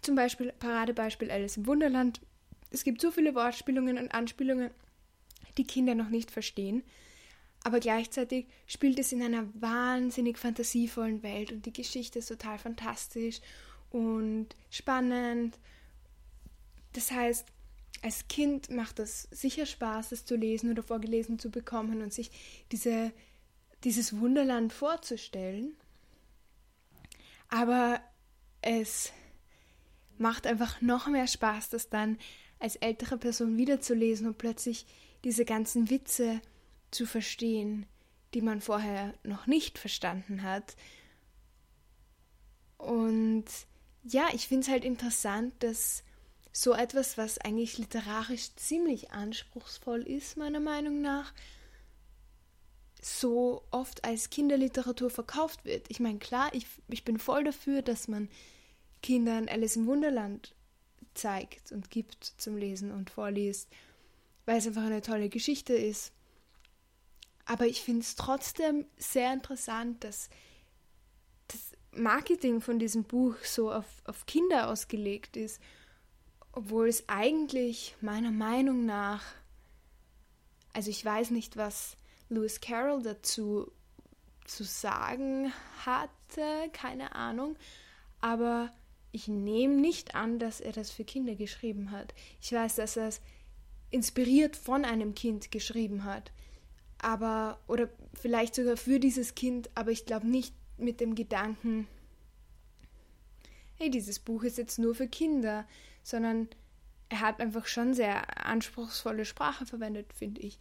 Zum 0.00 0.14
Beispiel, 0.14 0.52
Paradebeispiel 0.58 1.30
Alice 1.30 1.58
im 1.58 1.66
Wunderland. 1.66 2.20
Es 2.70 2.84
gibt 2.84 3.02
so 3.02 3.10
viele 3.10 3.34
Wortspielungen 3.34 3.98
und 3.98 4.14
Anspielungen, 4.14 4.70
die 5.58 5.64
Kinder 5.64 5.94
noch 5.94 6.08
nicht 6.08 6.30
verstehen. 6.30 6.82
Aber 7.64 7.78
gleichzeitig 7.78 8.46
spielt 8.66 8.98
es 8.98 9.12
in 9.12 9.22
einer 9.22 9.46
wahnsinnig 9.54 10.38
fantasievollen 10.38 11.22
Welt 11.22 11.52
und 11.52 11.64
die 11.64 11.72
Geschichte 11.72 12.18
ist 12.18 12.28
total 12.28 12.58
fantastisch 12.58 13.40
und 13.90 14.48
spannend. 14.70 15.58
Das 16.92 17.12
heißt, 17.12 17.46
als 18.02 18.26
Kind 18.26 18.70
macht 18.70 18.98
es 18.98 19.28
sicher 19.30 19.64
Spaß, 19.64 20.10
es 20.10 20.24
zu 20.24 20.34
lesen 20.34 20.70
oder 20.70 20.82
vorgelesen 20.82 21.38
zu 21.38 21.50
bekommen 21.50 22.02
und 22.02 22.12
sich 22.12 22.30
diese, 22.72 23.12
dieses 23.84 24.18
Wunderland 24.18 24.72
vorzustellen. 24.72 25.76
Aber 27.48 28.00
es 28.60 29.12
macht 30.18 30.46
einfach 30.46 30.80
noch 30.80 31.06
mehr 31.06 31.28
Spaß, 31.28 31.70
das 31.70 31.90
dann 31.90 32.18
als 32.58 32.76
ältere 32.76 33.18
Person 33.18 33.56
wiederzulesen 33.56 34.26
und 34.26 34.38
plötzlich 34.38 34.86
diese 35.22 35.44
ganzen 35.44 35.90
Witze 35.90 36.40
zu 36.92 37.06
verstehen, 37.06 37.86
die 38.34 38.42
man 38.42 38.60
vorher 38.60 39.14
noch 39.24 39.46
nicht 39.46 39.78
verstanden 39.78 40.42
hat. 40.42 40.76
Und 42.78 43.44
ja, 44.04 44.28
ich 44.32 44.48
finde 44.48 44.66
es 44.66 44.70
halt 44.70 44.84
interessant, 44.84 45.54
dass 45.60 46.02
so 46.52 46.74
etwas, 46.74 47.16
was 47.16 47.38
eigentlich 47.38 47.78
literarisch 47.78 48.54
ziemlich 48.56 49.10
anspruchsvoll 49.10 50.02
ist, 50.02 50.36
meiner 50.36 50.60
Meinung 50.60 51.00
nach, 51.00 51.32
so 53.00 53.64
oft 53.70 54.04
als 54.04 54.30
Kinderliteratur 54.30 55.10
verkauft 55.10 55.64
wird. 55.64 55.86
Ich 55.88 55.98
meine, 55.98 56.18
klar, 56.18 56.50
ich, 56.52 56.66
ich 56.88 57.04
bin 57.04 57.18
voll 57.18 57.42
dafür, 57.42 57.82
dass 57.82 58.06
man 58.06 58.28
Kindern 59.02 59.48
Alice 59.48 59.76
im 59.76 59.86
Wunderland 59.86 60.54
zeigt 61.14 61.72
und 61.72 61.90
gibt 61.90 62.24
zum 62.36 62.56
Lesen 62.56 62.92
und 62.92 63.10
vorliest, 63.10 63.68
weil 64.46 64.58
es 64.58 64.66
einfach 64.66 64.84
eine 64.84 65.02
tolle 65.02 65.28
Geschichte 65.28 65.74
ist. 65.74 66.12
Aber 67.44 67.66
ich 67.66 67.82
finde 67.82 68.00
es 68.02 68.14
trotzdem 68.14 68.86
sehr 68.96 69.32
interessant, 69.32 70.04
dass 70.04 70.30
das 71.48 71.72
Marketing 71.92 72.60
von 72.60 72.78
diesem 72.78 73.04
Buch 73.04 73.36
so 73.44 73.72
auf, 73.72 73.86
auf 74.04 74.26
Kinder 74.26 74.68
ausgelegt 74.68 75.36
ist, 75.36 75.60
obwohl 76.52 76.88
es 76.88 77.08
eigentlich 77.08 77.96
meiner 78.00 78.30
Meinung 78.30 78.86
nach, 78.86 79.22
also 80.72 80.90
ich 80.90 81.04
weiß 81.04 81.30
nicht, 81.30 81.56
was 81.56 81.96
Lewis 82.28 82.60
Carroll 82.60 83.02
dazu 83.02 83.70
zu 84.44 84.64
sagen 84.64 85.52
hatte, 85.84 86.70
keine 86.72 87.14
Ahnung, 87.14 87.56
aber 88.20 88.72
ich 89.10 89.28
nehme 89.28 89.74
nicht 89.74 90.14
an, 90.14 90.38
dass 90.38 90.60
er 90.60 90.72
das 90.72 90.90
für 90.90 91.04
Kinder 91.04 91.34
geschrieben 91.34 91.90
hat. 91.90 92.14
Ich 92.40 92.52
weiß, 92.52 92.76
dass 92.76 92.96
er 92.96 93.08
es 93.08 93.20
inspiriert 93.90 94.56
von 94.56 94.86
einem 94.86 95.14
Kind 95.14 95.50
geschrieben 95.50 96.04
hat 96.04 96.32
aber 97.02 97.58
oder 97.66 97.88
vielleicht 98.14 98.54
sogar 98.54 98.76
für 98.76 98.98
dieses 98.98 99.34
Kind, 99.34 99.70
aber 99.74 99.90
ich 99.90 100.06
glaube 100.06 100.26
nicht 100.26 100.54
mit 100.78 101.00
dem 101.00 101.14
Gedanken, 101.14 101.86
hey, 103.74 103.90
dieses 103.90 104.18
Buch 104.18 104.44
ist 104.44 104.58
jetzt 104.58 104.78
nur 104.78 104.94
für 104.94 105.08
Kinder, 105.08 105.66
sondern 106.02 106.48
er 107.08 107.20
hat 107.20 107.40
einfach 107.40 107.66
schon 107.66 107.92
sehr 107.92 108.46
anspruchsvolle 108.46 109.24
Sprache 109.24 109.66
verwendet, 109.66 110.12
finde 110.14 110.40
ich. 110.40 110.58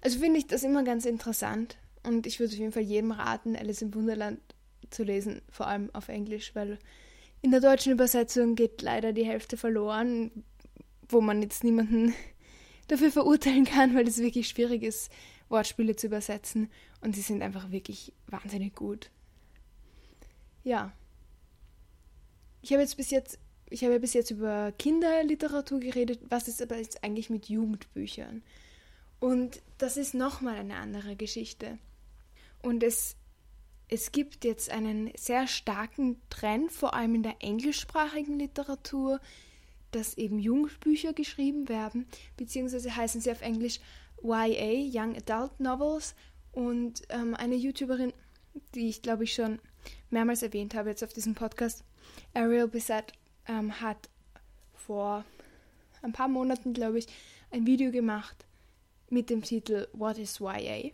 Also 0.00 0.18
finde 0.18 0.38
ich 0.38 0.46
das 0.46 0.62
immer 0.62 0.82
ganz 0.82 1.04
interessant 1.04 1.76
und 2.02 2.26
ich 2.26 2.40
würde 2.40 2.52
auf 2.52 2.58
jeden 2.58 2.72
Fall 2.72 2.82
jedem 2.82 3.12
raten, 3.12 3.54
Alice 3.54 3.82
im 3.82 3.94
Wunderland 3.94 4.40
zu 4.90 5.04
lesen, 5.04 5.42
vor 5.50 5.66
allem 5.66 5.90
auf 5.92 6.08
Englisch, 6.08 6.54
weil 6.54 6.78
in 7.42 7.50
der 7.50 7.60
deutschen 7.60 7.92
Übersetzung 7.92 8.54
geht 8.54 8.82
leider 8.82 9.12
die 9.12 9.26
Hälfte 9.26 9.56
verloren, 9.56 10.44
wo 11.08 11.20
man 11.20 11.42
jetzt 11.42 11.64
niemanden 11.64 12.14
dafür 12.88 13.12
verurteilen 13.12 13.64
kann, 13.64 13.94
weil 13.94 14.08
es 14.08 14.18
wirklich 14.18 14.48
schwierig 14.48 14.82
ist, 14.82 15.10
Wortspiele 15.48 15.96
zu 15.96 16.06
übersetzen 16.08 16.70
und 17.00 17.14
sie 17.14 17.22
sind 17.22 17.42
einfach 17.42 17.70
wirklich 17.70 18.12
wahnsinnig 18.26 18.74
gut. 18.74 19.10
Ja. 20.64 20.92
Ich 22.60 22.72
habe 22.72 22.82
jetzt 22.82 22.96
bis 22.96 23.10
jetzt, 23.10 23.38
ich 23.70 23.84
habe 23.84 24.00
bis 24.00 24.12
jetzt 24.12 24.30
über 24.30 24.72
Kinderliteratur 24.78 25.80
geredet, 25.80 26.20
was 26.28 26.48
ist 26.48 26.60
aber 26.60 26.76
jetzt 26.76 27.02
eigentlich 27.04 27.30
mit 27.30 27.48
Jugendbüchern? 27.48 28.42
Und 29.20 29.62
das 29.78 29.96
ist 29.96 30.14
nochmal 30.14 30.56
eine 30.56 30.76
andere 30.76 31.16
Geschichte. 31.16 31.78
Und 32.62 32.82
es, 32.82 33.16
es 33.88 34.12
gibt 34.12 34.44
jetzt 34.44 34.70
einen 34.70 35.10
sehr 35.16 35.46
starken 35.46 36.20
Trend, 36.30 36.72
vor 36.72 36.94
allem 36.94 37.14
in 37.16 37.22
der 37.22 37.36
englischsprachigen 37.40 38.38
Literatur, 38.38 39.20
dass 39.90 40.18
eben 40.18 40.38
Jugendbücher 40.38 41.12
geschrieben 41.12 41.68
werden, 41.68 42.06
beziehungsweise 42.36 42.94
heißen 42.94 43.20
sie 43.20 43.30
auf 43.30 43.40
Englisch 43.40 43.80
YA, 44.22 44.88
Young 44.90 45.16
Adult 45.16 45.58
Novels. 45.60 46.14
Und 46.52 47.02
ähm, 47.10 47.34
eine 47.34 47.54
YouTuberin, 47.54 48.12
die 48.74 48.88
ich 48.88 49.02
glaube 49.02 49.24
ich 49.24 49.34
schon 49.34 49.60
mehrmals 50.10 50.42
erwähnt 50.42 50.74
habe 50.74 50.90
jetzt 50.90 51.04
auf 51.04 51.12
diesem 51.12 51.34
Podcast, 51.34 51.84
Ariel 52.34 52.68
Bissett, 52.68 53.12
ähm, 53.46 53.80
hat 53.80 54.08
vor 54.74 55.24
ein 56.02 56.12
paar 56.12 56.28
Monaten, 56.28 56.72
glaube 56.72 56.98
ich, 56.98 57.06
ein 57.50 57.66
Video 57.66 57.90
gemacht 57.90 58.46
mit 59.10 59.30
dem 59.30 59.42
Titel 59.42 59.88
What 59.92 60.18
is 60.18 60.38
YA? 60.38 60.90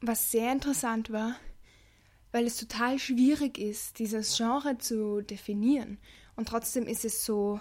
Was 0.00 0.30
sehr 0.30 0.52
interessant 0.52 1.10
war, 1.10 1.36
weil 2.32 2.46
es 2.46 2.56
total 2.56 2.98
schwierig 2.98 3.58
ist, 3.58 3.98
dieses 3.98 4.36
Genre 4.36 4.78
zu 4.78 5.20
definieren. 5.20 5.98
Und 6.36 6.48
trotzdem 6.48 6.86
ist 6.86 7.04
es 7.04 7.24
so, 7.24 7.60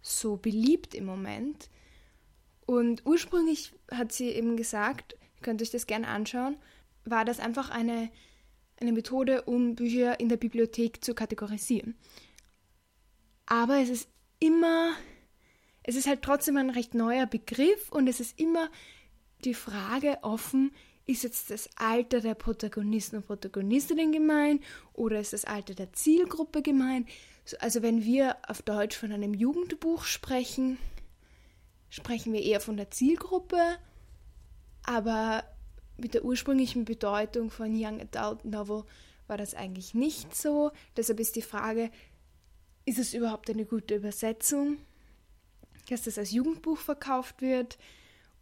so 0.00 0.36
beliebt 0.36 0.94
im 0.94 1.06
Moment. 1.06 1.70
Und 2.66 3.06
ursprünglich 3.06 3.72
hat 3.90 4.12
sie 4.12 4.28
eben 4.30 4.56
gesagt, 4.56 5.16
ihr 5.36 5.42
könnt 5.42 5.62
euch 5.62 5.70
das 5.70 5.86
gerne 5.86 6.08
anschauen, 6.08 6.56
war 7.04 7.24
das 7.24 7.38
einfach 7.38 7.70
eine, 7.70 8.10
eine 8.80 8.92
Methode, 8.92 9.42
um 9.42 9.76
Bücher 9.76 10.18
in 10.18 10.28
der 10.28 10.36
Bibliothek 10.36 11.04
zu 11.04 11.14
kategorisieren. 11.14 11.94
Aber 13.46 13.78
es 13.78 13.88
ist 13.88 14.08
immer, 14.40 14.92
es 15.84 15.94
ist 15.94 16.08
halt 16.08 16.22
trotzdem 16.22 16.56
ein 16.56 16.70
recht 16.70 16.94
neuer 16.94 17.26
Begriff 17.26 17.90
und 17.90 18.08
es 18.08 18.18
ist 18.18 18.38
immer 18.40 18.68
die 19.44 19.54
Frage 19.54 20.18
offen, 20.22 20.72
ist 21.06 21.22
jetzt 21.22 21.50
das 21.50 21.70
Alter 21.76 22.20
der 22.20 22.34
Protagonisten 22.34 23.18
und 23.18 23.26
Protagonistinnen 23.26 24.10
gemein 24.10 24.58
oder 24.92 25.20
ist 25.20 25.32
das 25.32 25.44
Alter 25.44 25.74
der 25.74 25.92
Zielgruppe 25.92 26.62
gemein? 26.62 27.06
Also 27.60 27.82
wenn 27.82 28.02
wir 28.02 28.36
auf 28.48 28.62
Deutsch 28.62 28.96
von 28.96 29.12
einem 29.12 29.32
Jugendbuch 29.32 30.04
sprechen, 30.04 30.78
sprechen 31.96 32.34
wir 32.34 32.42
eher 32.42 32.60
von 32.60 32.76
der 32.76 32.90
Zielgruppe, 32.90 33.78
aber 34.82 35.44
mit 35.96 36.12
der 36.12 36.26
ursprünglichen 36.26 36.84
Bedeutung 36.84 37.50
von 37.50 37.72
Young 37.74 38.02
Adult 38.02 38.44
Novel 38.44 38.84
war 39.28 39.38
das 39.38 39.54
eigentlich 39.54 39.94
nicht 39.94 40.36
so. 40.36 40.72
Deshalb 40.94 41.20
ist 41.20 41.36
die 41.36 41.42
Frage, 41.42 41.90
ist 42.84 42.98
es 42.98 43.14
überhaupt 43.14 43.48
eine 43.48 43.64
gute 43.64 43.94
Übersetzung, 43.94 44.76
dass 45.88 46.02
das 46.02 46.18
als 46.18 46.32
Jugendbuch 46.32 46.76
verkauft 46.76 47.40
wird? 47.40 47.78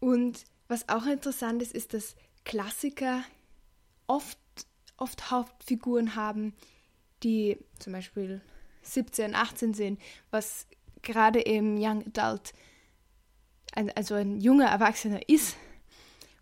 Und 0.00 0.44
was 0.66 0.88
auch 0.88 1.06
interessant 1.06 1.62
ist, 1.62 1.72
ist, 1.72 1.94
dass 1.94 2.16
Klassiker 2.44 3.22
oft, 4.08 4.38
oft 4.96 5.30
Hauptfiguren 5.30 6.16
haben, 6.16 6.54
die 7.22 7.56
zum 7.78 7.92
Beispiel 7.92 8.40
17, 8.82 9.36
18 9.36 9.74
sind, 9.74 10.00
was 10.32 10.66
gerade 11.02 11.40
im 11.40 11.76
Young 11.78 12.04
Adult 12.04 12.52
ein, 13.74 13.90
also 13.96 14.14
ein 14.14 14.40
junger 14.40 14.66
Erwachsener 14.66 15.28
ist 15.28 15.56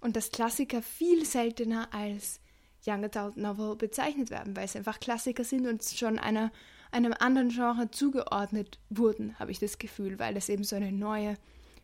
und 0.01 0.17
dass 0.17 0.31
Klassiker 0.31 0.83
viel 0.83 1.25
seltener 1.25 1.93
als 1.93 2.41
Young 2.87 3.05
Adult 3.05 3.37
Novel 3.37 3.77
bezeichnet 3.77 4.31
werden, 4.31 4.57
weil 4.57 4.65
es 4.65 4.77
einfach 4.77 5.01
Klassiker 5.01 5.45
sind 5.45 5.67
und 5.67 5.85
schon 5.85 6.19
einer, 6.19 6.51
einem 6.91 7.15
anderen 7.19 7.51
Genre 7.51 7.91
zugeordnet 7.91 8.79
wurden, 8.91 9.39
habe 9.39 9.53
ich 9.53 9.59
das 9.59 9.79
Gefühl, 9.79 10.19
weil 10.19 10.35
das 10.35 10.49
eben 10.49 10.65
so 10.65 10.77
eine 10.77 10.93
neue 10.93 11.37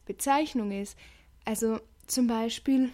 Bezeichnung 0.07 0.73
ist. 0.73 0.99
Also 1.45 1.81
zum 2.07 2.27
Beispiel 2.27 2.91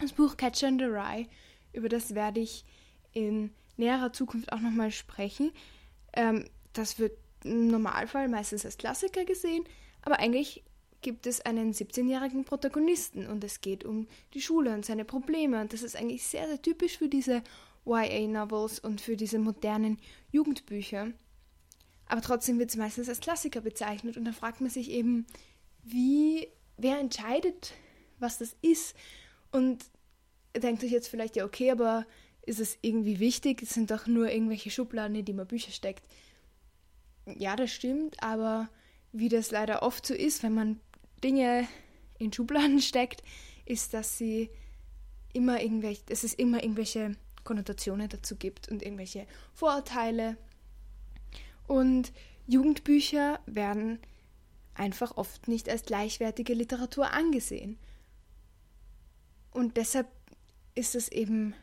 das 0.00 0.12
Buch 0.12 0.36
Catcher 0.36 0.68
in 0.68 0.78
the 0.78 0.84
Rye, 0.84 1.26
über 1.72 1.88
das 1.88 2.14
werde 2.14 2.40
ich 2.40 2.64
in 3.12 3.52
näherer 3.76 4.12
Zukunft 4.12 4.52
auch 4.52 4.60
nochmal 4.60 4.90
sprechen. 4.90 5.52
Ähm, 6.12 6.48
das 6.72 6.98
wird 6.98 7.16
im 7.44 7.68
Normalfall 7.68 8.28
meistens 8.28 8.64
als 8.64 8.76
Klassiker 8.76 9.24
gesehen, 9.24 9.64
aber 10.02 10.18
eigentlich 10.18 10.62
gibt 11.02 11.26
es 11.26 11.40
einen 11.40 11.72
17-jährigen 11.72 12.44
Protagonisten 12.44 13.26
und 13.26 13.44
es 13.44 13.60
geht 13.60 13.84
um 13.84 14.06
die 14.34 14.40
Schule 14.40 14.72
und 14.72 14.84
seine 14.84 15.04
Probleme 15.04 15.60
und 15.60 15.72
das 15.72 15.82
ist 15.82 15.96
eigentlich 15.96 16.24
sehr, 16.24 16.46
sehr 16.46 16.62
typisch 16.62 16.98
für 16.98 17.08
diese 17.08 17.42
YA-Novels 17.84 18.78
und 18.78 19.00
für 19.00 19.16
diese 19.16 19.38
modernen 19.38 19.98
Jugendbücher. 20.30 21.12
Aber 22.06 22.22
trotzdem 22.22 22.58
wird 22.58 22.70
es 22.70 22.76
meistens 22.76 23.08
als 23.08 23.20
Klassiker 23.20 23.60
bezeichnet 23.60 24.16
und 24.16 24.24
da 24.24 24.32
fragt 24.32 24.60
man 24.60 24.70
sich 24.70 24.90
eben, 24.90 25.26
wie, 25.82 26.48
wer 26.76 26.98
entscheidet, 26.98 27.74
was 28.18 28.38
das 28.38 28.54
ist 28.62 28.96
und 29.50 29.84
denkt 30.56 30.84
euch 30.84 30.90
jetzt 30.90 31.08
vielleicht, 31.08 31.36
ja, 31.36 31.44
okay, 31.44 31.70
aber 31.70 32.06
ist 32.44 32.60
es 32.60 32.78
irgendwie 32.82 33.20
wichtig? 33.20 33.62
Es 33.62 33.70
sind 33.70 33.90
doch 33.90 34.06
nur 34.06 34.30
irgendwelche 34.30 34.70
Schubladen, 34.70 35.16
in 35.16 35.24
die 35.24 35.32
man 35.32 35.46
Bücher 35.46 35.70
steckt. 35.70 36.04
Ja, 37.26 37.56
das 37.56 37.70
stimmt, 37.70 38.22
aber 38.22 38.68
wie 39.12 39.28
das 39.28 39.50
leider 39.50 39.82
oft 39.82 40.04
so 40.04 40.14
ist, 40.14 40.42
wenn 40.42 40.54
man 40.54 40.80
Dinge 41.22 41.66
in 42.18 42.32
Schubladen 42.32 42.80
steckt, 42.80 43.22
ist, 43.64 43.94
dass 43.94 44.18
sie 44.18 44.50
immer 45.32 45.62
irgendwelche, 45.62 46.02
dass 46.06 46.24
es 46.24 46.34
immer 46.34 46.62
irgendwelche 46.62 47.16
Konnotationen 47.44 48.08
dazu 48.08 48.36
gibt 48.36 48.68
und 48.68 48.82
irgendwelche 48.82 49.26
Vorurteile. 49.54 50.36
Und 51.66 52.12
Jugendbücher 52.46 53.40
werden 53.46 53.98
einfach 54.74 55.16
oft 55.16 55.48
nicht 55.48 55.68
als 55.68 55.84
gleichwertige 55.84 56.54
Literatur 56.54 57.12
angesehen. 57.12 57.78
Und 59.50 59.76
deshalb 59.76 60.08
ist 60.74 60.94
es 60.94 61.08
eben 61.08 61.54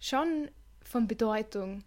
schon 0.00 0.50
von 0.82 1.08
Bedeutung, 1.08 1.84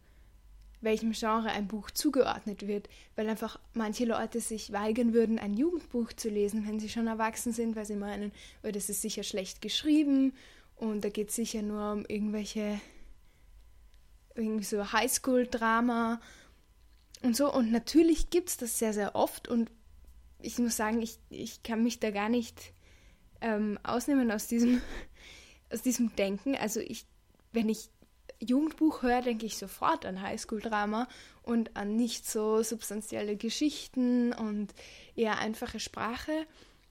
welchem 0.82 1.12
Genre 1.12 1.50
ein 1.50 1.68
Buch 1.68 1.92
zugeordnet 1.92 2.68
wird, 2.68 2.90
weil 3.16 3.30
einfach 3.30 3.60
manche 3.74 4.06
Leute 4.06 4.40
sich 4.40 4.72
weigern 4.72 5.14
würden, 5.14 5.40
ein 5.40 5.54
Jugendbuch 5.54 6.14
zu 6.14 6.30
lesen, 6.30 6.68
wenn 6.68 6.80
sie 6.80 6.90
schon 6.90 7.08
erwachsen 7.08 7.54
sind, 7.54 7.76
weil 7.76 7.86
sie 7.86 7.96
meinen, 7.96 8.32
oh, 8.64 8.72
das 8.72 8.90
ist 8.90 9.02
sicher 9.02 9.24
schlecht 9.24 9.62
geschrieben 9.62 10.34
und 10.76 11.04
da 11.04 11.10
geht 11.10 11.30
es 11.30 11.36
sicher 11.36 11.62
nur 11.62 11.94
um 11.94 12.06
irgendwelche 12.08 12.82
irgendwie 14.36 14.64
so 14.64 14.92
Highschool-Drama 14.92 16.20
und 17.22 17.36
so. 17.36 17.54
Und 17.54 17.72
natürlich 17.72 18.30
gibt 18.30 18.50
es 18.50 18.58
das 18.58 18.80
sehr, 18.80 18.94
sehr 18.94 19.16
oft 19.16 19.48
und 19.48 19.70
ich 20.40 20.58
muss 20.58 20.76
sagen, 20.78 21.02
ich, 21.02 21.20
ich 21.30 21.64
kann 21.64 21.84
mich 21.84 22.00
da 22.00 22.10
gar 22.10 22.30
nicht 22.30 22.74
ähm, 23.42 23.78
ausnehmen 23.84 24.32
aus 24.32 24.48
diesem, 24.48 24.82
aus 25.72 25.82
diesem 25.82 26.16
Denken. 26.16 26.56
Also 26.56 26.80
ich, 26.80 27.06
wenn 27.52 27.70
ich 27.70 27.90
Jugendbuch 28.42 29.02
höre, 29.02 29.22
denke 29.22 29.46
ich 29.46 29.58
sofort 29.58 30.06
an 30.06 30.22
Highschool-Drama 30.22 31.08
und 31.44 31.76
an 31.78 31.96
nicht 31.96 32.30
so 32.30 32.64
substanzielle 32.64 33.38
Geschichten 33.38 34.34
und 34.34 34.74
eher 35.16 35.40
einfache 35.40 35.80
Sprache. 35.80 36.46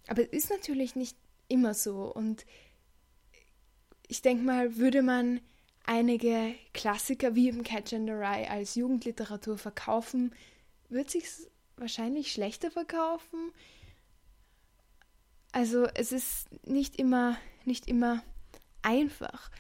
Aber 0.07 0.23
es 0.23 0.29
ist 0.29 0.51
natürlich 0.51 0.97
nicht 0.97 1.17
immer 1.49 1.75
so. 1.75 2.05
Und 2.13 2.47
ich 4.09 4.23
denke 4.23 4.45
mal, 4.45 4.77
würde 4.77 5.03
man 5.03 5.41
einige 5.85 6.55
Klassiker 6.73 7.35
wie 7.35 7.49
eben 7.49 7.63
Catch 7.63 7.95
and 7.95 8.07
the 8.07 8.13
Rye 8.13 8.49
als 8.49 8.75
Jugendliteratur 8.75 9.59
verkaufen, 9.59 10.35
wird 10.89 11.11
sich 11.11 11.25
wahrscheinlich 11.77 12.33
schlechter 12.33 12.71
verkaufen. 12.71 13.53
Also 15.53 15.87
es 15.95 16.13
ist 16.13 16.47
nicht 16.67 16.97
immer, 16.97 17.37
nicht 17.65 17.89
immer 17.89 18.23
einfach. 18.83 19.51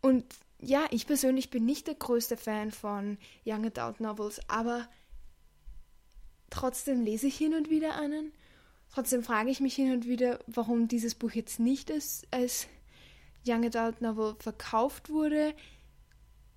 Und 0.00 0.24
ja, 0.62 0.86
ich 0.90 1.06
persönlich 1.06 1.50
bin 1.50 1.64
nicht 1.64 1.86
der 1.86 1.94
größte 1.94 2.36
Fan 2.36 2.70
von 2.70 3.18
Young 3.46 3.66
Adult 3.66 4.00
Novels, 4.00 4.40
aber 4.48 4.88
trotzdem 6.50 7.02
lese 7.02 7.28
ich 7.28 7.36
hin 7.36 7.54
und 7.54 7.70
wieder 7.70 7.96
einen. 7.96 8.32
Trotzdem 8.92 9.22
frage 9.22 9.50
ich 9.50 9.60
mich 9.60 9.74
hin 9.74 9.92
und 9.92 10.06
wieder, 10.06 10.40
warum 10.46 10.88
dieses 10.88 11.14
Buch 11.14 11.30
jetzt 11.32 11.60
nicht 11.60 11.90
als, 11.90 12.22
als 12.30 12.66
Young 13.46 13.64
Adult 13.64 14.00
Novel 14.02 14.34
verkauft 14.38 15.10
wurde. 15.10 15.54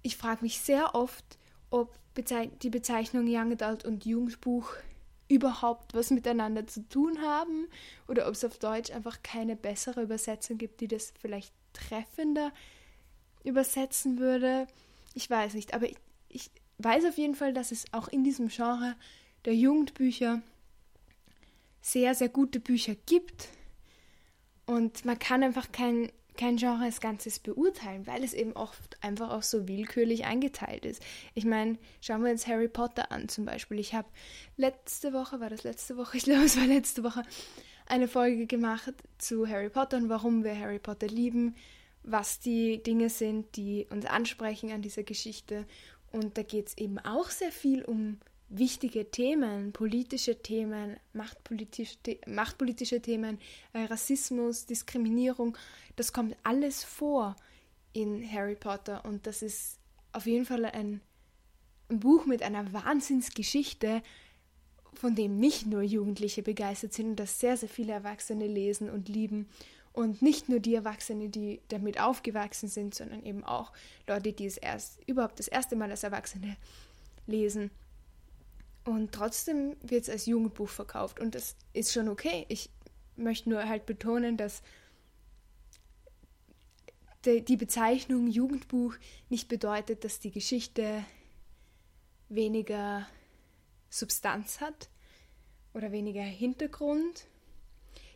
Ich 0.01 0.17
frage 0.17 0.43
mich 0.43 0.59
sehr 0.59 0.95
oft, 0.95 1.37
ob 1.69 1.97
die 2.17 2.69
Bezeichnung 2.69 3.25
Young 3.27 3.53
Adult 3.53 3.85
und 3.85 4.05
Jugendbuch 4.05 4.69
überhaupt 5.29 5.93
was 5.93 6.11
miteinander 6.11 6.67
zu 6.67 6.87
tun 6.89 7.21
haben 7.21 7.67
oder 8.07 8.27
ob 8.27 8.33
es 8.33 8.43
auf 8.43 8.59
Deutsch 8.59 8.91
einfach 8.91 9.23
keine 9.23 9.55
bessere 9.55 10.03
Übersetzung 10.03 10.57
gibt, 10.57 10.81
die 10.81 10.87
das 10.87 11.13
vielleicht 11.19 11.53
treffender 11.71 12.51
übersetzen 13.43 14.19
würde. 14.19 14.67
Ich 15.13 15.29
weiß 15.29 15.53
nicht, 15.53 15.73
aber 15.73 15.87
ich, 15.87 15.97
ich 16.29 16.49
weiß 16.77 17.05
auf 17.05 17.17
jeden 17.17 17.35
Fall, 17.35 17.53
dass 17.53 17.71
es 17.71 17.85
auch 17.91 18.07
in 18.07 18.23
diesem 18.23 18.47
Genre 18.47 18.95
der 19.45 19.55
Jugendbücher 19.55 20.41
sehr, 21.81 22.15
sehr 22.15 22.29
gute 22.29 22.59
Bücher 22.59 22.95
gibt. 23.05 23.49
Und 24.65 25.03
man 25.03 25.19
kann 25.19 25.43
einfach 25.43 25.71
kein, 25.71 26.09
kein 26.37 26.55
Genre 26.55 26.85
als 26.85 27.01
Ganzes 27.01 27.39
beurteilen, 27.39 28.07
weil 28.07 28.23
es 28.23 28.33
eben 28.33 28.53
oft 28.53 29.03
einfach 29.03 29.29
auch 29.29 29.43
so 29.43 29.67
willkürlich 29.67 30.25
eingeteilt 30.25 30.85
ist. 30.85 31.03
Ich 31.35 31.45
meine, 31.45 31.77
schauen 32.01 32.23
wir 32.23 32.31
uns 32.31 32.47
Harry 32.47 32.69
Potter 32.69 33.11
an 33.11 33.27
zum 33.27 33.45
Beispiel. 33.45 33.79
Ich 33.79 33.93
habe 33.93 34.07
letzte 34.55 35.11
Woche, 35.11 35.41
war 35.41 35.49
das 35.49 35.63
letzte 35.63 35.97
Woche? 35.97 36.17
Ich 36.17 36.23
glaube, 36.23 36.45
es 36.45 36.57
war 36.57 36.65
letzte 36.65 37.03
Woche, 37.03 37.23
eine 37.85 38.07
Folge 38.07 38.47
gemacht 38.47 38.93
zu 39.17 39.47
Harry 39.47 39.69
Potter 39.69 39.97
und 39.97 40.07
warum 40.07 40.45
wir 40.45 40.57
Harry 40.57 40.79
Potter 40.79 41.07
lieben 41.07 41.55
was 42.03 42.39
die 42.39 42.81
Dinge 42.83 43.09
sind, 43.09 43.55
die 43.55 43.87
uns 43.89 44.05
ansprechen 44.05 44.71
an 44.71 44.81
dieser 44.81 45.03
Geschichte. 45.03 45.65
Und 46.11 46.37
da 46.37 46.43
geht 46.43 46.67
es 46.67 46.77
eben 46.77 46.99
auch 46.99 47.29
sehr 47.29 47.51
viel 47.51 47.83
um 47.83 48.17
wichtige 48.49 49.09
Themen, 49.09 49.71
politische 49.71 50.41
Themen, 50.41 50.97
machtpolitische, 51.13 51.97
machtpolitische 52.27 53.01
Themen, 53.01 53.39
äh, 53.73 53.85
Rassismus, 53.85 54.65
Diskriminierung. 54.65 55.57
Das 55.95 56.13
kommt 56.13 56.35
alles 56.43 56.83
vor 56.83 57.35
in 57.93 58.29
Harry 58.31 58.55
Potter 58.55 59.05
und 59.05 59.25
das 59.25 59.41
ist 59.41 59.79
auf 60.11 60.25
jeden 60.27 60.45
Fall 60.45 60.65
ein, 60.65 61.01
ein 61.89 61.99
Buch 61.99 62.25
mit 62.25 62.43
einer 62.43 62.71
Wahnsinnsgeschichte, 62.73 64.03
von 64.93 65.15
dem 65.15 65.39
nicht 65.39 65.65
nur 65.65 65.81
Jugendliche 65.81 66.43
begeistert 66.43 66.93
sind 66.93 67.07
und 67.07 67.19
das 67.19 67.39
sehr, 67.39 67.57
sehr 67.57 67.69
viele 67.69 67.93
Erwachsene 67.93 68.47
lesen 68.47 68.89
und 68.89 69.09
lieben. 69.09 69.47
Und 69.93 70.23
nicht 70.23 70.49
nur 70.49 70.59
die 70.59 70.73
Erwachsenen, 70.73 71.31
die 71.31 71.61
damit 71.67 71.99
aufgewachsen 71.99 72.67
sind, 72.67 72.95
sondern 72.95 73.23
eben 73.23 73.43
auch 73.43 73.71
Leute, 74.07 74.33
die 74.33 74.47
es 74.47 74.57
erst 74.57 74.99
überhaupt 75.07 75.37
das 75.37 75.47
erste 75.47 75.75
Mal 75.75 75.91
als 75.91 76.03
Erwachsene 76.03 76.57
lesen. 77.27 77.69
Und 78.85 79.11
trotzdem 79.11 79.77
wird 79.81 80.03
es 80.03 80.09
als 80.09 80.25
Jugendbuch 80.25 80.69
verkauft. 80.69 81.19
Und 81.19 81.35
das 81.35 81.55
ist 81.73 81.93
schon 81.93 82.09
okay. 82.09 82.45
Ich 82.49 82.69
möchte 83.15 83.49
nur 83.49 83.67
halt 83.67 83.85
betonen, 83.85 84.35
dass 84.35 84.63
die 87.25 87.55
Bezeichnung 87.55 88.27
Jugendbuch 88.27 88.95
nicht 89.29 89.47
bedeutet, 89.47 90.03
dass 90.03 90.19
die 90.19 90.31
Geschichte 90.31 91.05
weniger 92.27 93.07
Substanz 93.89 94.59
hat 94.59 94.89
oder 95.73 95.91
weniger 95.91 96.23
Hintergrund 96.23 97.27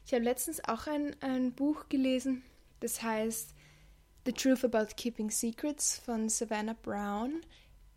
ich 0.07 0.13
habe 0.13 0.23
letztens 0.23 0.63
auch 0.63 0.87
ein, 0.87 1.17
ein 1.19 1.51
Buch 1.51 1.89
gelesen, 1.89 2.41
das 2.79 3.03
heißt 3.03 3.53
The 4.25 4.31
Truth 4.31 4.63
About 4.63 4.95
Keeping 4.95 5.29
Secrets 5.29 5.97
von 5.99 6.29
Savannah 6.29 6.77
Brown. 6.81 7.41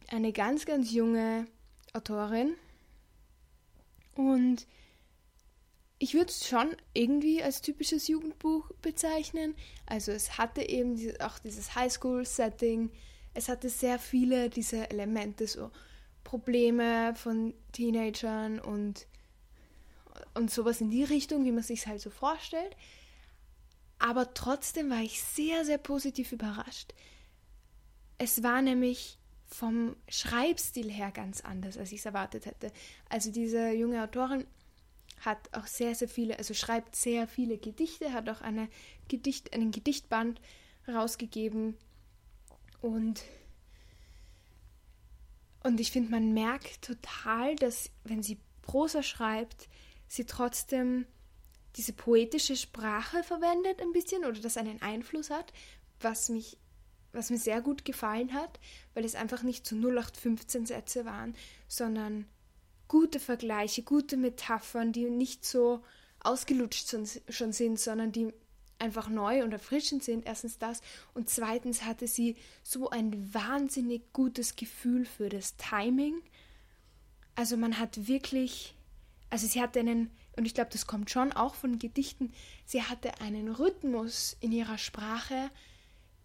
Eine 0.09 0.33
ganz, 0.33 0.67
ganz 0.67 0.91
junge 0.91 1.47
Autorin. 1.93 2.57
Und 4.17 4.67
ich 6.01 6.15
würde 6.15 6.31
es 6.31 6.49
schon 6.49 6.77
irgendwie 6.95 7.45
als 7.45 7.63
typisches 7.63 8.09
Jugendbuch 8.09 8.73
bezeichnen. 8.83 9.55
Also 9.87 10.11
es 10.11 10.37
hatte 10.37 10.69
eben 10.69 10.99
auch 11.21 11.39
dieses 11.39 11.77
Highschool-Setting. 11.77 12.91
Es 13.35 13.49
hatte 13.49 13.69
sehr 13.69 14.01
viele 14.01 14.51
dieser 14.51 14.91
Elemente, 14.91 15.47
so 15.47 15.71
Probleme 16.25 17.15
von 17.15 17.55
Teenagern 17.71 18.59
und 18.59 19.07
und 20.41 20.51
sowas 20.51 20.81
in 20.81 20.91
die 20.91 21.05
Richtung, 21.05 21.45
wie 21.45 21.53
man 21.53 21.63
sich 21.63 21.87
halt 21.87 22.01
so 22.01 22.11
vorstellt. 22.11 22.75
Aber 23.99 24.35
trotzdem 24.35 24.91
war 24.91 25.03
ich 25.03 25.23
sehr, 25.23 25.65
sehr 25.65 25.79
positiv 25.79 26.33
überrascht. 26.33 26.95
Es 28.19 28.43
war 28.43 28.63
nämlich 28.63 29.19
vom 29.47 29.97
Schreibstil 30.09 30.91
her 30.91 31.11
ganz 31.11 31.43
anders, 31.43 31.77
als 31.77 31.93
ich 31.93 31.99
es 31.99 32.07
erwartet 32.07 32.47
hätte. 32.47 32.73
Also 33.09 33.31
diese 33.31 33.71
junge 33.73 34.03
Autorin 34.03 34.47
hat 35.21 35.55
auch 35.55 35.67
sehr, 35.67 35.95
sehr 35.95 36.09
viele, 36.09 36.39
also 36.39 36.55
schreibt 36.55 36.97
sehr 36.97 37.29
viele 37.29 37.59
Gedichte, 37.59 38.13
hat 38.13 38.29
auch 38.29 38.41
eine 38.41 38.69
Gedicht, 39.09 39.53
einen 39.53 39.71
Gedichtband 39.71 40.41
rausgegeben 40.89 41.77
und 42.81 43.23
und 45.63 45.79
ich 45.79 45.91
finde, 45.93 46.11
man 46.11 46.33
merkt 46.33 46.81
total, 46.81 47.55
dass 47.57 47.91
wenn 48.05 48.23
sie 48.23 48.39
Prosa 48.63 49.03
schreibt, 49.03 49.69
sie 50.11 50.27
trotzdem 50.27 51.07
diese 51.77 51.93
poetische 51.93 52.57
Sprache 52.57 53.23
verwendet 53.23 53.81
ein 53.81 53.93
bisschen 53.93 54.25
oder 54.25 54.41
das 54.41 54.57
einen 54.57 54.83
Einfluss 54.83 55.31
hat, 55.31 55.53
was 56.01 56.29
mich 56.29 56.59
was 57.13 57.31
mir 57.31 57.39
sehr 57.39 57.61
gut 57.61 57.85
gefallen 57.85 58.33
hat, 58.33 58.61
weil 58.95 59.05
es 59.05 59.17
einfach 59.17 59.43
nicht 59.43 59.67
zu 59.67 59.75
0815 59.75 60.67
Sätze 60.67 61.05
waren, 61.05 61.35
sondern 61.67 62.27
gute 62.87 63.19
Vergleiche, 63.19 63.83
gute 63.83 64.17
Metaphern, 64.17 64.93
die 64.93 65.11
nicht 65.11 65.45
so 65.45 65.83
ausgelutscht 66.21 66.95
schon 67.29 67.53
sind, 67.53 67.81
sondern 67.81 68.13
die 68.13 68.33
einfach 68.79 69.09
neu 69.09 69.43
und 69.43 69.53
erfrischend 69.53 70.05
sind. 70.05 70.25
Erstens 70.25 70.59
das. 70.59 70.83
Und 71.15 71.29
zweitens 71.29 71.83
hatte 71.83 72.07
sie 72.07 72.37
so 72.63 72.91
ein 72.91 73.35
wahnsinnig 73.35 74.13
gutes 74.13 74.55
Gefühl 74.55 75.05
für 75.05 75.29
das 75.29 75.57
Timing. 75.57 76.23
Also 77.35 77.57
man 77.57 77.79
hat 77.79 78.07
wirklich 78.07 78.77
also 79.31 79.47
sie 79.47 79.63
hatte 79.63 79.81
einen, 79.81 80.11
und 80.37 80.45
ich 80.45 80.55
glaube, 80.55 80.71
das 80.73 80.87
kommt 80.87 81.11
schon 81.11 81.33
auch 81.33 81.55
von 81.55 81.79
Gedichten, 81.79 82.33
sie 82.67 82.83
hatte 82.83 83.21
einen 83.21 83.49
Rhythmus 83.49 84.37
in 84.41 84.53
ihrer 84.53 84.79
Sprache, 84.79 85.51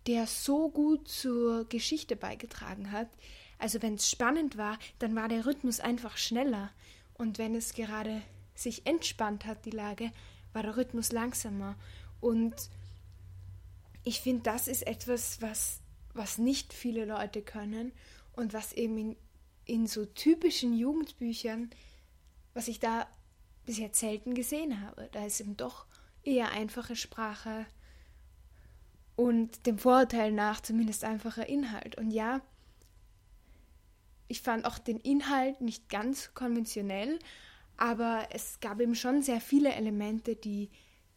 der 0.08 0.28
so 0.28 0.70
gut 0.70 1.08
zur 1.08 1.66
Geschichte 1.70 2.16
beigetragen 2.16 2.92
hat. 2.92 3.10
Also 3.58 3.82
wenn 3.82 3.96
es 3.96 4.10
spannend 4.10 4.58
war, 4.58 4.78
dann 5.00 5.16
war 5.16 5.28
der 5.28 5.46
Rhythmus 5.46 5.80
einfach 5.80 6.18
schneller. 6.18 6.72
Und 7.14 7.38
wenn 7.38 7.56
es 7.56 7.74
gerade 7.74 8.22
sich 8.54 8.86
entspannt 8.86 9.46
hat, 9.46 9.66
die 9.66 9.72
Lage, 9.72 10.12
war 10.54 10.64
der 10.64 10.78
Rhythmus 10.78 11.12
langsamer. 11.12 11.76
Und 12.22 12.56
ich 14.04 14.22
finde, 14.22 14.44
das 14.44 14.68
ist 14.68 14.86
etwas, 14.86 15.42
was, 15.42 15.80
was 16.14 16.38
nicht 16.38 16.74
viele 16.74 17.06
Leute 17.06 17.42
können 17.42 17.92
und 18.34 18.54
was 18.54 18.74
eben 18.74 18.98
in, 18.98 19.16
in 19.66 19.88
so 19.88 20.06
typischen 20.06 20.78
Jugendbüchern, 20.78 21.70
was 22.56 22.68
ich 22.68 22.80
da 22.80 23.08
bis 23.66 23.78
jetzt 23.78 24.00
selten 24.00 24.34
gesehen 24.34 24.82
habe. 24.82 25.10
Da 25.12 25.26
ist 25.26 25.40
eben 25.40 25.56
doch 25.58 25.86
eher 26.24 26.52
einfache 26.52 26.96
Sprache 26.96 27.68
und 29.16 29.68
dem 29.68 29.78
Vorurteil 29.78 30.32
nach 30.32 30.62
zumindest 30.62 31.04
einfacher 31.04 31.48
Inhalt. 31.48 31.98
Und 31.98 32.10
ja, 32.10 32.42
ich 34.28 34.42
fand 34.42 34.66
auch 34.66 34.80
den 34.80 35.00
Inhalt 35.00 35.62
nicht 35.62 35.90
ganz 35.90 36.34
konventionell, 36.34 37.20
aber 37.78 38.30
es 38.32 38.60
gab 38.60 38.80
eben 38.80 38.96
schon 38.96 39.22
sehr 39.22 39.42
viele 39.42 39.74
Elemente, 39.74 40.36
die 40.36 40.72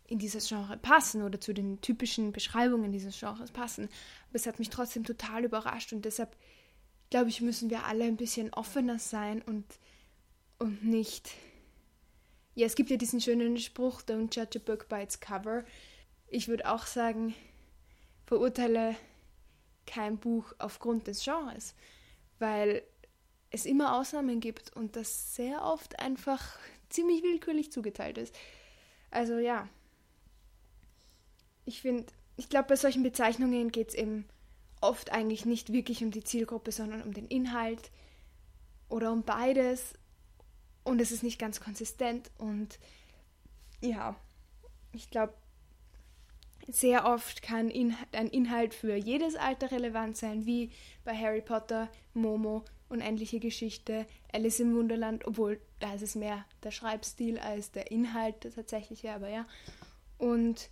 in 0.06 0.18
dieses 0.18 0.48
Genre 0.48 0.76
passen 0.76 1.22
oder 1.22 1.40
zu 1.40 1.52
den 1.52 1.80
typischen 1.80 2.32
Beschreibungen 2.32 2.92
dieses 2.92 3.18
Genres 3.18 3.50
passen. 3.50 3.84
Aber 3.84 4.36
es 4.36 4.46
hat 4.46 4.58
mich 4.58 4.70
trotzdem 4.70 5.04
total 5.04 5.44
überrascht 5.44 5.92
und 5.92 6.04
deshalb 6.04 6.36
glaube 7.10 7.28
ich, 7.30 7.40
müssen 7.40 7.70
wir 7.70 7.84
alle 7.84 8.04
ein 8.04 8.16
bisschen 8.16 8.52
offener 8.52 8.98
sein 8.98 9.42
und, 9.42 9.64
und 10.58 10.84
nicht. 10.84 11.30
Ja, 12.54 12.66
es 12.66 12.74
gibt 12.74 12.90
ja 12.90 12.96
diesen 12.96 13.20
schönen 13.20 13.56
Spruch, 13.58 14.02
don't 14.02 14.34
judge 14.34 14.58
a 14.58 14.62
book 14.64 14.88
by 14.88 15.02
its 15.02 15.20
cover. 15.20 15.64
Ich 16.26 16.48
würde 16.48 16.70
auch 16.70 16.86
sagen, 16.86 17.34
verurteile 18.26 18.96
kein 19.86 20.18
Buch 20.18 20.52
aufgrund 20.58 21.06
des 21.06 21.24
Genres, 21.24 21.74
weil 22.38 22.82
es 23.50 23.64
immer 23.64 23.96
Ausnahmen 23.96 24.40
gibt 24.40 24.74
und 24.76 24.96
das 24.96 25.34
sehr 25.34 25.62
oft 25.62 25.98
einfach 26.00 26.58
ziemlich 26.90 27.22
willkürlich 27.22 27.72
zugeteilt 27.72 28.18
ist. 28.18 28.34
Also 29.10 29.38
ja, 29.38 29.68
ich 31.64 31.80
finde, 31.80 32.06
ich 32.36 32.48
glaube, 32.48 32.68
bei 32.68 32.76
solchen 32.76 33.02
Bezeichnungen 33.02 33.70
geht 33.70 33.90
es 33.90 33.94
eben 33.94 34.26
oft 34.80 35.12
eigentlich 35.12 35.44
nicht 35.44 35.72
wirklich 35.72 36.02
um 36.04 36.10
die 36.10 36.24
Zielgruppe, 36.24 36.72
sondern 36.72 37.02
um 37.02 37.12
den 37.12 37.26
Inhalt 37.26 37.90
oder 38.88 39.12
um 39.12 39.22
beides. 39.22 39.94
Und 40.88 41.02
es 41.02 41.12
ist 41.12 41.22
nicht 41.22 41.38
ganz 41.38 41.60
konsistent. 41.60 42.30
Und 42.38 42.78
ja, 43.82 44.16
ich 44.92 45.10
glaube, 45.10 45.34
sehr 46.66 47.04
oft 47.04 47.42
kann 47.42 47.70
ein 48.12 48.28
Inhalt 48.28 48.72
für 48.72 48.94
jedes 48.96 49.36
Alter 49.36 49.70
relevant 49.70 50.16
sein, 50.16 50.46
wie 50.46 50.70
bei 51.04 51.14
Harry 51.14 51.42
Potter, 51.42 51.88
Momo, 52.14 52.64
Unendliche 52.88 53.38
Geschichte, 53.38 54.06
Alice 54.32 54.60
im 54.60 54.74
Wunderland, 54.74 55.26
obwohl 55.26 55.60
da 55.78 55.92
ist 55.92 56.00
es 56.00 56.14
mehr 56.14 56.46
der 56.62 56.70
Schreibstil 56.70 57.38
als 57.38 57.70
der 57.70 57.90
Inhalt 57.90 58.44
der 58.44 58.54
tatsächliche, 58.54 59.12
aber 59.12 59.28
ja. 59.28 59.46
Und 60.16 60.70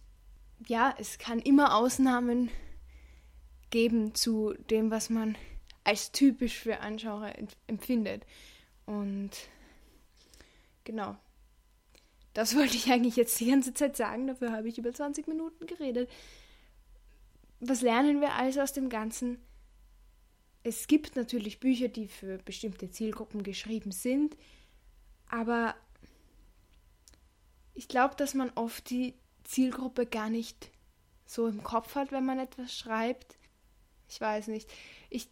ja, 0.67 0.95
es 0.99 1.19
kann 1.19 1.41
immer 1.41 1.77
Ausnahmen 1.77 2.51
geben 3.69 4.15
zu 4.15 4.55
dem, 4.71 4.91
was 4.91 5.11
man 5.11 5.37
als 5.85 6.11
typisch 6.11 6.59
für 6.59 6.79
Genre 6.97 7.35
empfindet. 7.67 8.25
Und 8.87 9.31
genau. 10.87 11.17
Das 12.33 12.55
wollte 12.57 12.77
ich 12.77 12.91
eigentlich 12.91 13.17
jetzt 13.17 13.39
die 13.39 13.51
ganze 13.51 13.75
Zeit 13.75 13.97
sagen, 13.97 14.27
dafür 14.27 14.53
habe 14.53 14.69
ich 14.69 14.79
über 14.79 14.95
20 14.95 15.29
Minuten 15.29 15.67
geredet. 15.67 16.11
Was 17.61 17.83
lernen 17.83 18.23
wir 18.23 18.35
also 18.35 18.63
aus 18.63 18.73
dem 18.73 18.89
Ganzen? 18.89 19.39
Es 20.63 20.87
gibt 20.89 21.17
natürlich 21.17 21.61
Bücher, 21.61 21.89
die 21.89 22.09
für 22.09 22.39
bestimmte 22.39 22.91
Zielgruppen 22.91 23.43
geschrieben 23.43 23.93
sind, 23.93 24.37
aber 25.29 25.75
ich 27.75 27.89
glaube, 27.89 28.17
dass 28.17 28.35
man 28.35 28.51
oft 28.55 28.91
die 28.91 29.15
Zielgruppe 29.45 30.07
gar 30.07 30.31
nicht 30.31 30.71
so 31.25 31.47
im 31.47 31.63
Kopf 31.63 31.95
hat, 31.95 32.11
wenn 32.11 32.25
man 32.25 32.39
etwas 32.39 32.77
schreibt. 32.77 33.37
Ich 34.09 34.21
weiß 34.21 34.49
nicht. 34.49 34.69
Ich, 35.11 35.29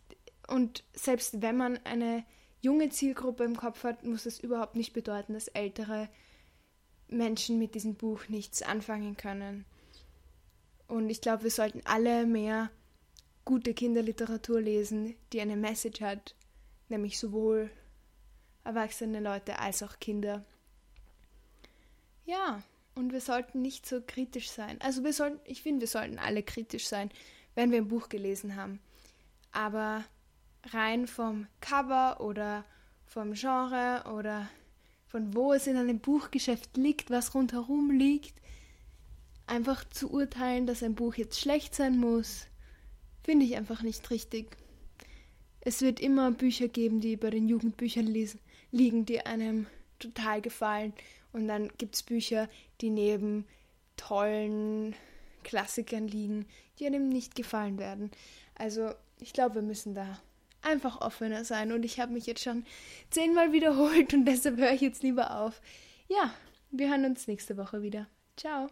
und 0.49 0.85
selbst 0.93 1.43
wenn 1.43 1.57
man 1.57 1.79
eine 1.85 2.25
junge 2.65 2.89
Zielgruppe 2.89 3.45
im 3.45 3.57
Kopf 3.57 3.85
hat, 3.85 4.05
muss 4.05 4.25
das 4.25 4.41
überhaupt 4.41 4.75
nicht 4.75 4.95
bedeuten, 4.95 5.35
dass 5.35 5.49
ältere 5.49 6.09
Menschen 7.09 7.59
mit 7.59 7.75
diesem 7.75 7.95
Buch 7.95 8.29
nichts 8.29 8.63
anfangen 8.63 9.17
können. 9.17 9.67
Und 10.89 11.11
ich 11.11 11.21
glaube, 11.21 11.45
wir 11.45 11.51
sollten 11.51 11.83
alle 11.85 12.27
mehr 12.27 12.71
gute 13.45 13.75
Kinderliteratur 13.75 14.63
lesen, 14.63 15.15
die 15.33 15.43
eine 15.43 15.57
Message 15.57 16.01
hat, 16.01 16.35
nämlich 16.89 17.19
sowohl 17.19 17.71
erwachsene 18.65 19.21
Leute 19.21 19.59
als 19.59 19.83
auch 19.83 19.99
Kinder. 19.99 20.43
Ja, 22.25 22.63
und 22.95 23.13
wir 23.13 23.21
sollten 23.21 23.61
nicht 23.61 23.85
so 23.85 24.01
kritisch 24.01 24.51
sein. 24.51 24.81
Also 24.81 25.05
wir 25.05 25.13
sollten, 25.13 25.39
ich 25.45 25.61
finde, 25.61 25.83
wir 25.83 25.89
sollten 25.89 26.19
alle 26.19 26.43
kritisch 26.43 26.87
sein, 26.87 27.11
wenn 27.55 27.71
wir 27.71 27.79
ein 27.79 27.89
Buch 27.89 28.09
gelesen 28.09 28.57
haben. 28.57 28.81
Aber 29.53 30.05
rein 30.73 31.07
vom 31.07 31.47
Cover 31.61 32.21
oder 32.21 32.65
vom 33.07 33.35
Genre 33.35 34.05
oder 34.13 34.49
von 35.07 35.35
wo 35.35 35.53
es 35.53 35.67
in 35.67 35.77
einem 35.77 36.01
Buchgeschäft 36.01 36.77
liegt, 36.77 37.11
was 37.11 37.35
rundherum 37.35 37.91
liegt, 37.91 38.35
einfach 39.47 39.89
zu 39.89 40.11
urteilen, 40.11 40.67
dass 40.67 40.83
ein 40.83 40.95
Buch 40.95 41.15
jetzt 41.15 41.41
schlecht 41.41 41.75
sein 41.75 41.99
muss, 41.99 42.47
finde 43.23 43.45
ich 43.47 43.57
einfach 43.57 43.83
nicht 43.83 44.11
richtig. 44.11 44.57
Es 45.61 45.81
wird 45.81 46.01
immer 46.01 46.31
Bücher 46.31 46.69
geben, 46.69 47.01
die 47.01 47.17
bei 47.17 47.31
den 47.31 47.49
Jugendbüchern 47.49 48.07
lesen, 48.07 48.41
liegen, 48.71 49.07
die 49.07 49.25
einem 49.25 49.67
total 49.99 50.43
gefallen. 50.43 50.93
Und 51.33 51.49
dann 51.49 51.71
gibt 51.79 51.95
es 51.95 52.03
Bücher, 52.03 52.49
die 52.81 52.91
neben 52.91 53.47
tollen 53.97 54.95
Klassikern 55.43 56.09
liegen, 56.09 56.47
die 56.79 56.87
einem 56.87 57.09
nicht 57.09 57.35
gefallen 57.35 57.79
werden. 57.79 58.11
Also 58.57 58.91
ich 59.21 59.33
glaube, 59.33 59.57
wir 59.57 59.63
müssen 59.63 59.95
da 59.95 60.21
einfach 60.65 61.01
offener 61.01 61.45
sein. 61.45 61.73
Und 61.73 61.85
ich 61.85 62.01
habe 62.01 62.13
mich 62.13 62.27
jetzt 62.27 62.43
schon 62.43 62.65
zehnmal 63.11 63.53
wiederholt 63.53 64.15
und 64.15 64.25
deshalb 64.25 64.59
höre 64.59 64.73
ich 64.73 64.81
jetzt 64.81 65.03
lieber 65.03 65.41
auf. 65.41 65.61
Ja, 66.09 66.33
wir 66.71 66.89
hören 66.89 67.05
uns 67.05 67.27
nächste 67.27 67.57
Woche 67.57 67.83
wieder. 67.83 68.07
Ciao. 68.37 68.69